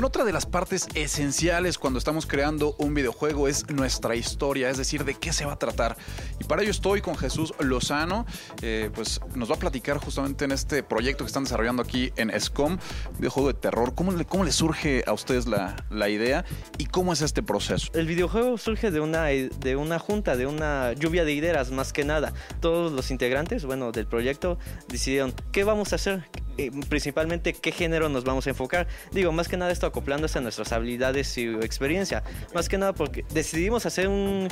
Bueno, 0.00 0.08
otra 0.08 0.24
de 0.24 0.32
las 0.32 0.46
partes 0.46 0.88
esenciales 0.94 1.76
cuando 1.76 1.98
estamos 1.98 2.24
creando 2.24 2.74
un 2.78 2.94
videojuego 2.94 3.48
es 3.48 3.68
nuestra 3.68 4.16
historia, 4.16 4.70
es 4.70 4.78
decir, 4.78 5.04
de 5.04 5.12
qué 5.12 5.30
se 5.30 5.44
va 5.44 5.52
a 5.52 5.58
tratar. 5.58 5.94
Y 6.38 6.44
para 6.44 6.62
ello 6.62 6.70
estoy 6.70 7.02
con 7.02 7.18
Jesús 7.18 7.52
Lozano, 7.58 8.24
eh, 8.62 8.88
pues 8.94 9.20
nos 9.34 9.50
va 9.50 9.56
a 9.56 9.58
platicar 9.58 9.98
justamente 9.98 10.46
en 10.46 10.52
este 10.52 10.82
proyecto 10.82 11.24
que 11.24 11.26
están 11.26 11.44
desarrollando 11.44 11.82
aquí 11.82 12.14
en 12.16 12.30
SCOM, 12.40 12.78
videojuego 13.18 13.48
de 13.48 13.58
terror. 13.58 13.94
¿Cómo 13.94 14.12
le, 14.12 14.24
cómo 14.24 14.44
le 14.44 14.52
surge 14.52 15.04
a 15.06 15.12
ustedes 15.12 15.46
la, 15.46 15.76
la, 15.90 16.08
idea 16.08 16.46
y 16.78 16.86
cómo 16.86 17.12
es 17.12 17.20
este 17.20 17.42
proceso? 17.42 17.88
El 17.92 18.06
videojuego 18.06 18.56
surge 18.56 18.90
de 18.90 19.00
una, 19.00 19.24
de 19.24 19.76
una 19.76 19.98
junta, 19.98 20.34
de 20.34 20.46
una 20.46 20.94
lluvia 20.94 21.26
de 21.26 21.34
ideas 21.34 21.72
más 21.72 21.92
que 21.92 22.04
nada. 22.06 22.32
Todos 22.60 22.90
los 22.90 23.10
integrantes, 23.10 23.66
bueno, 23.66 23.92
del 23.92 24.06
proyecto 24.06 24.58
decidieron, 24.88 25.34
¿qué 25.52 25.62
vamos 25.64 25.92
a 25.92 25.96
hacer? 25.96 26.26
Eh, 26.60 26.70
principalmente 26.90 27.54
qué 27.54 27.72
género 27.72 28.10
nos 28.10 28.24
vamos 28.24 28.46
a 28.46 28.50
enfocar. 28.50 28.86
Digo, 29.12 29.32
más 29.32 29.48
que 29.48 29.56
nada 29.56 29.72
esto 29.72 29.89
acoplándose 29.90 30.38
a 30.38 30.40
nuestras 30.40 30.72
habilidades 30.72 31.36
y 31.38 31.46
experiencia. 31.46 32.22
Más 32.54 32.68
que 32.68 32.78
nada 32.78 32.92
porque 32.92 33.24
decidimos 33.32 33.86
hacer 33.86 34.08
un, 34.08 34.48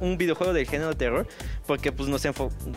un 0.00 0.18
videojuego 0.18 0.52
del 0.52 0.66
género 0.66 0.94
terror 0.94 1.26
porque 1.66 1.92
pues 1.92 2.08
nos 2.08 2.26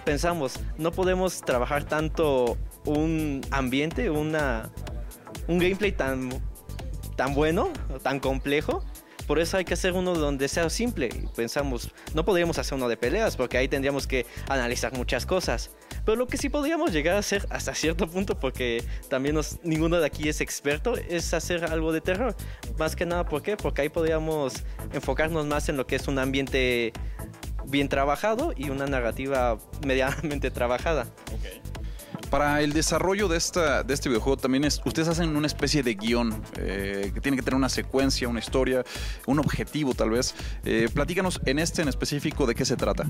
pensamos, 0.05 0.59
no 0.77 0.91
podemos 0.91 1.41
trabajar 1.41 1.83
tanto 1.83 2.57
un 2.85 3.41
ambiente, 3.51 4.09
una, 4.09 4.69
un 5.47 5.59
gameplay 5.59 5.91
tan, 5.91 6.29
tan 7.15 7.33
bueno, 7.33 7.71
tan 8.03 8.19
complejo 8.19 8.83
por 9.31 9.39
eso 9.39 9.55
hay 9.55 9.63
que 9.63 9.75
hacer 9.75 9.93
uno 9.93 10.13
donde 10.13 10.49
sea 10.49 10.69
simple. 10.69 11.07
Pensamos, 11.37 11.89
no 12.13 12.25
podríamos 12.25 12.57
hacer 12.57 12.73
uno 12.77 12.89
de 12.89 12.97
peleas 12.97 13.37
porque 13.37 13.57
ahí 13.57 13.69
tendríamos 13.69 14.05
que 14.05 14.25
analizar 14.49 14.91
muchas 14.91 15.25
cosas. 15.25 15.71
Pero 16.05 16.17
lo 16.17 16.27
que 16.27 16.37
sí 16.37 16.49
podríamos 16.49 16.91
llegar 16.91 17.15
a 17.15 17.19
hacer 17.19 17.45
hasta 17.49 17.75
cierto 17.75 18.07
punto, 18.07 18.39
porque 18.39 18.83
también 19.09 19.39
ninguno 19.63 19.99
de 19.99 20.05
aquí 20.05 20.29
es 20.29 20.41
experto, 20.41 20.95
es 20.95 21.33
hacer 21.33 21.65
algo 21.65 21.91
de 21.91 22.01
terror. 22.01 22.35
Más 22.77 22.95
que 22.95 23.05
nada, 23.05 23.25
¿por 23.25 23.41
qué? 23.41 23.57
Porque 23.57 23.81
ahí 23.81 23.89
podríamos 23.89 24.63
enfocarnos 24.93 25.45
más 25.45 25.69
en 25.69 25.77
lo 25.77 25.85
que 25.85 25.95
es 25.95 26.07
un 26.07 26.19
ambiente 26.19 26.93
bien 27.65 27.89
trabajado 27.89 28.53
y 28.55 28.69
una 28.69 28.85
narrativa 28.87 29.57
medianamente 29.85 30.51
trabajada. 30.51 31.07
Para 32.31 32.61
el 32.61 32.71
desarrollo 32.71 33.27
de, 33.27 33.37
esta, 33.37 33.83
de 33.83 33.93
este 33.93 34.07
videojuego 34.07 34.37
también 34.37 34.63
es, 34.63 34.81
ustedes 34.85 35.09
hacen 35.09 35.35
una 35.35 35.47
especie 35.47 35.83
de 35.83 35.95
guion 35.95 36.41
eh, 36.55 37.11
que 37.13 37.19
tiene 37.19 37.35
que 37.35 37.43
tener 37.43 37.57
una 37.57 37.67
secuencia, 37.67 38.29
una 38.29 38.39
historia, 38.39 38.85
un 39.27 39.37
objetivo 39.37 39.93
tal 39.93 40.11
vez. 40.11 40.33
Eh, 40.63 40.87
platícanos 40.93 41.41
en 41.45 41.59
este 41.59 41.81
en 41.81 41.89
específico 41.89 42.47
de 42.47 42.55
qué 42.55 42.63
se 42.63 42.77
trata. 42.77 43.03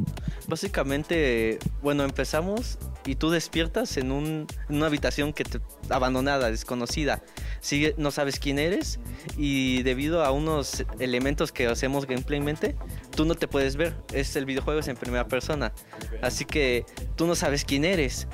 Básicamente, 0.47 1.60
bueno, 1.84 2.03
empezamos 2.03 2.79
y 3.05 3.13
tú 3.13 3.29
despiertas 3.29 3.95
en, 3.97 4.12
un, 4.12 4.47
una 4.69 4.88
habitación 4.88 5.34
que 5.34 5.43
abandonada, 5.91 6.49
desconocida. 6.49 7.21
Sigue, 7.60 7.93
no 7.99 8.10
sabes 8.10 8.39
quién 8.39 8.57
eres 8.57 8.99
y 9.38 9.84
debido 9.84 10.25
a 10.25 10.31
unos 10.31 10.84
elementos 10.99 11.51
que 11.51 11.67
hacemos 11.67 12.07
gameplaymente, 12.07 12.75
tú 13.15 13.25
no 13.25 13.36
te 13.36 13.47
puedes 13.47 13.75
ver. 13.75 13.95
Es 14.13 14.36
el 14.36 14.45
videojuego 14.45 14.79
es 14.79 14.88
en 14.88 14.97
primera 14.97 15.27
persona, 15.27 15.73
así 16.23 16.43
que 16.43 16.88
tú 17.15 17.27
no 17.27 17.36
sabes 17.36 17.65
quién 17.65 17.86
eres 17.86 18.27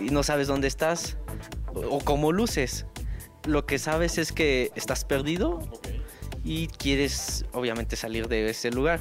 y 0.00 0.10
no 0.10 0.22
sabes 0.22 0.48
dónde 0.48 0.68
estás 0.68 1.16
o 1.74 2.00
cómo 2.00 2.32
luces. 2.32 2.86
Lo 3.46 3.66
que 3.66 3.78
sabes 3.78 4.18
es 4.18 4.32
que 4.32 4.70
estás 4.74 5.04
perdido 5.04 5.60
y 6.44 6.68
quieres 6.68 7.44
obviamente 7.52 7.96
salir 7.96 8.28
de 8.28 8.50
ese 8.50 8.70
lugar. 8.70 9.00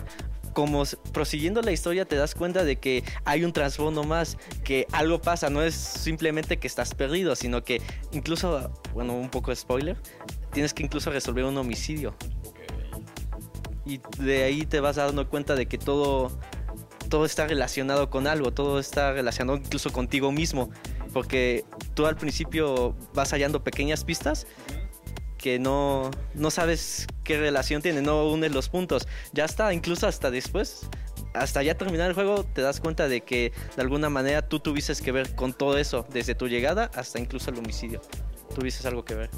Como 0.53 0.83
prosiguiendo 1.13 1.61
la 1.61 1.71
historia 1.71 2.05
te 2.05 2.15
das 2.15 2.35
cuenta 2.35 2.63
de 2.63 2.77
que 2.77 3.03
hay 3.23 3.43
un 3.43 3.53
trasfondo 3.53 4.03
más, 4.03 4.37
que 4.63 4.87
algo 4.91 5.21
pasa, 5.21 5.49
no 5.49 5.61
es 5.61 5.75
simplemente 5.75 6.57
que 6.57 6.67
estás 6.67 6.95
perdido, 6.95 7.35
sino 7.35 7.63
que 7.63 7.81
incluso, 8.11 8.71
bueno, 8.93 9.13
un 9.13 9.29
poco 9.29 9.51
de 9.51 9.55
spoiler, 9.55 9.97
tienes 10.51 10.73
que 10.73 10.83
incluso 10.83 11.11
resolver 11.11 11.45
un 11.45 11.57
homicidio. 11.57 12.15
Y 13.85 14.01
de 14.19 14.43
ahí 14.43 14.65
te 14.65 14.79
vas 14.79 14.97
dando 14.97 15.29
cuenta 15.29 15.55
de 15.55 15.67
que 15.67 15.77
todo 15.77 16.31
todo 17.09 17.25
está 17.25 17.47
relacionado 17.47 18.09
con 18.09 18.27
algo, 18.27 18.51
todo 18.51 18.79
está 18.79 19.11
relacionado 19.11 19.57
incluso 19.57 19.91
contigo 19.91 20.31
mismo, 20.31 20.69
porque 21.13 21.65
tú 21.95 22.05
al 22.05 22.15
principio 22.15 22.95
vas 23.13 23.31
hallando 23.31 23.63
pequeñas 23.63 24.03
pistas 24.03 24.47
que 25.37 25.57
no, 25.57 26.11
no 26.35 26.51
sabes 26.51 27.07
qué 27.23 27.39
relación 27.39 27.81
tiene, 27.81 28.01
no 28.01 28.27
unes 28.27 28.51
los 28.51 28.69
puntos. 28.69 29.07
Ya 29.33 29.45
está, 29.45 29.73
incluso 29.73 30.05
hasta 30.05 30.29
después, 30.29 30.87
hasta 31.33 31.63
ya 31.63 31.75
terminar 31.75 32.09
el 32.09 32.13
juego, 32.13 32.43
te 32.43 32.61
das 32.61 32.79
cuenta 32.79 33.07
de 33.07 33.21
que 33.21 33.53
de 33.75 33.81
alguna 33.81 34.09
manera 34.09 34.47
tú 34.47 34.59
tuviste 34.59 34.93
que 34.95 35.11
ver 35.11 35.35
con 35.35 35.53
todo 35.53 35.77
eso, 35.77 36.05
desde 36.11 36.35
tu 36.35 36.47
llegada 36.47 36.91
hasta 36.93 37.19
incluso 37.19 37.49
el 37.49 37.57
homicidio. 37.57 38.01
Tuviste 38.53 38.85
algo 38.87 39.05
que 39.05 39.15
ver. 39.15 39.29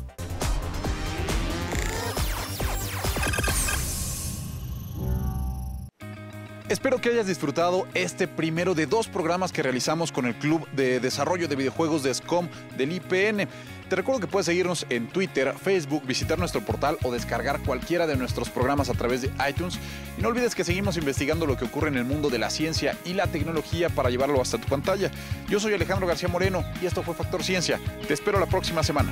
Espero 6.72 7.02
que 7.02 7.10
hayas 7.10 7.28
disfrutado 7.28 7.86
este 7.94 8.30
primero 8.30 8.74
de 8.74 8.86
dos 8.86 9.10
programas 9.10 9.52
que 9.52 9.62
realizamos 9.62 10.14
con 10.14 10.26
el 10.26 10.36
Club 10.36 10.66
de 10.72 11.02
Desarrollo 11.02 11.50
de 11.50 11.58
Videojuegos 11.58 12.02
de 12.02 12.14
SCOM 12.14 12.48
del 12.78 12.94
IPN. 12.94 13.46
Te 13.90 13.96
recuerdo 13.98 14.22
que 14.22 14.28
puedes 14.28 14.46
seguirnos 14.46 14.86
en 14.90 15.10
Twitter, 15.10 15.54
Facebook, 15.62 16.06
visitar 16.06 16.40
nuestro 16.40 16.62
portal 16.62 16.98
o 17.04 17.12
descargar 17.12 17.60
cualquiera 17.60 18.08
de 18.08 18.16
nuestros 18.16 18.50
programas 18.50 18.90
a 18.90 18.94
través 18.94 19.22
de 19.22 19.30
iTunes. 19.50 19.80
Y 20.18 20.22
no 20.22 20.30
olvides 20.30 20.56
que 20.56 20.64
seguimos 20.64 20.96
investigando 20.96 21.46
lo 21.46 21.58
que 21.58 21.66
ocurre 21.66 21.90
en 21.90 21.98
el 21.98 22.06
mundo 22.06 22.30
de 22.30 22.40
la 22.40 22.50
ciencia 22.50 22.98
y 23.04 23.16
la 23.16 23.28
tecnología 23.28 23.90
para 23.90 24.10
llevarlo 24.10 24.40
hasta 24.42 24.58
tu 24.58 24.70
pantalla. 24.70 25.12
Yo 25.50 25.60
soy 25.60 25.74
Alejandro 25.74 26.08
García 26.08 26.30
Moreno 26.30 26.64
y 26.82 26.86
esto 26.86 27.04
fue 27.04 27.16
Factor 27.16 27.44
Ciencia. 27.44 27.82
Te 28.08 28.14
espero 28.14 28.40
la 28.40 28.46
próxima 28.46 28.82
semana. 28.82 29.12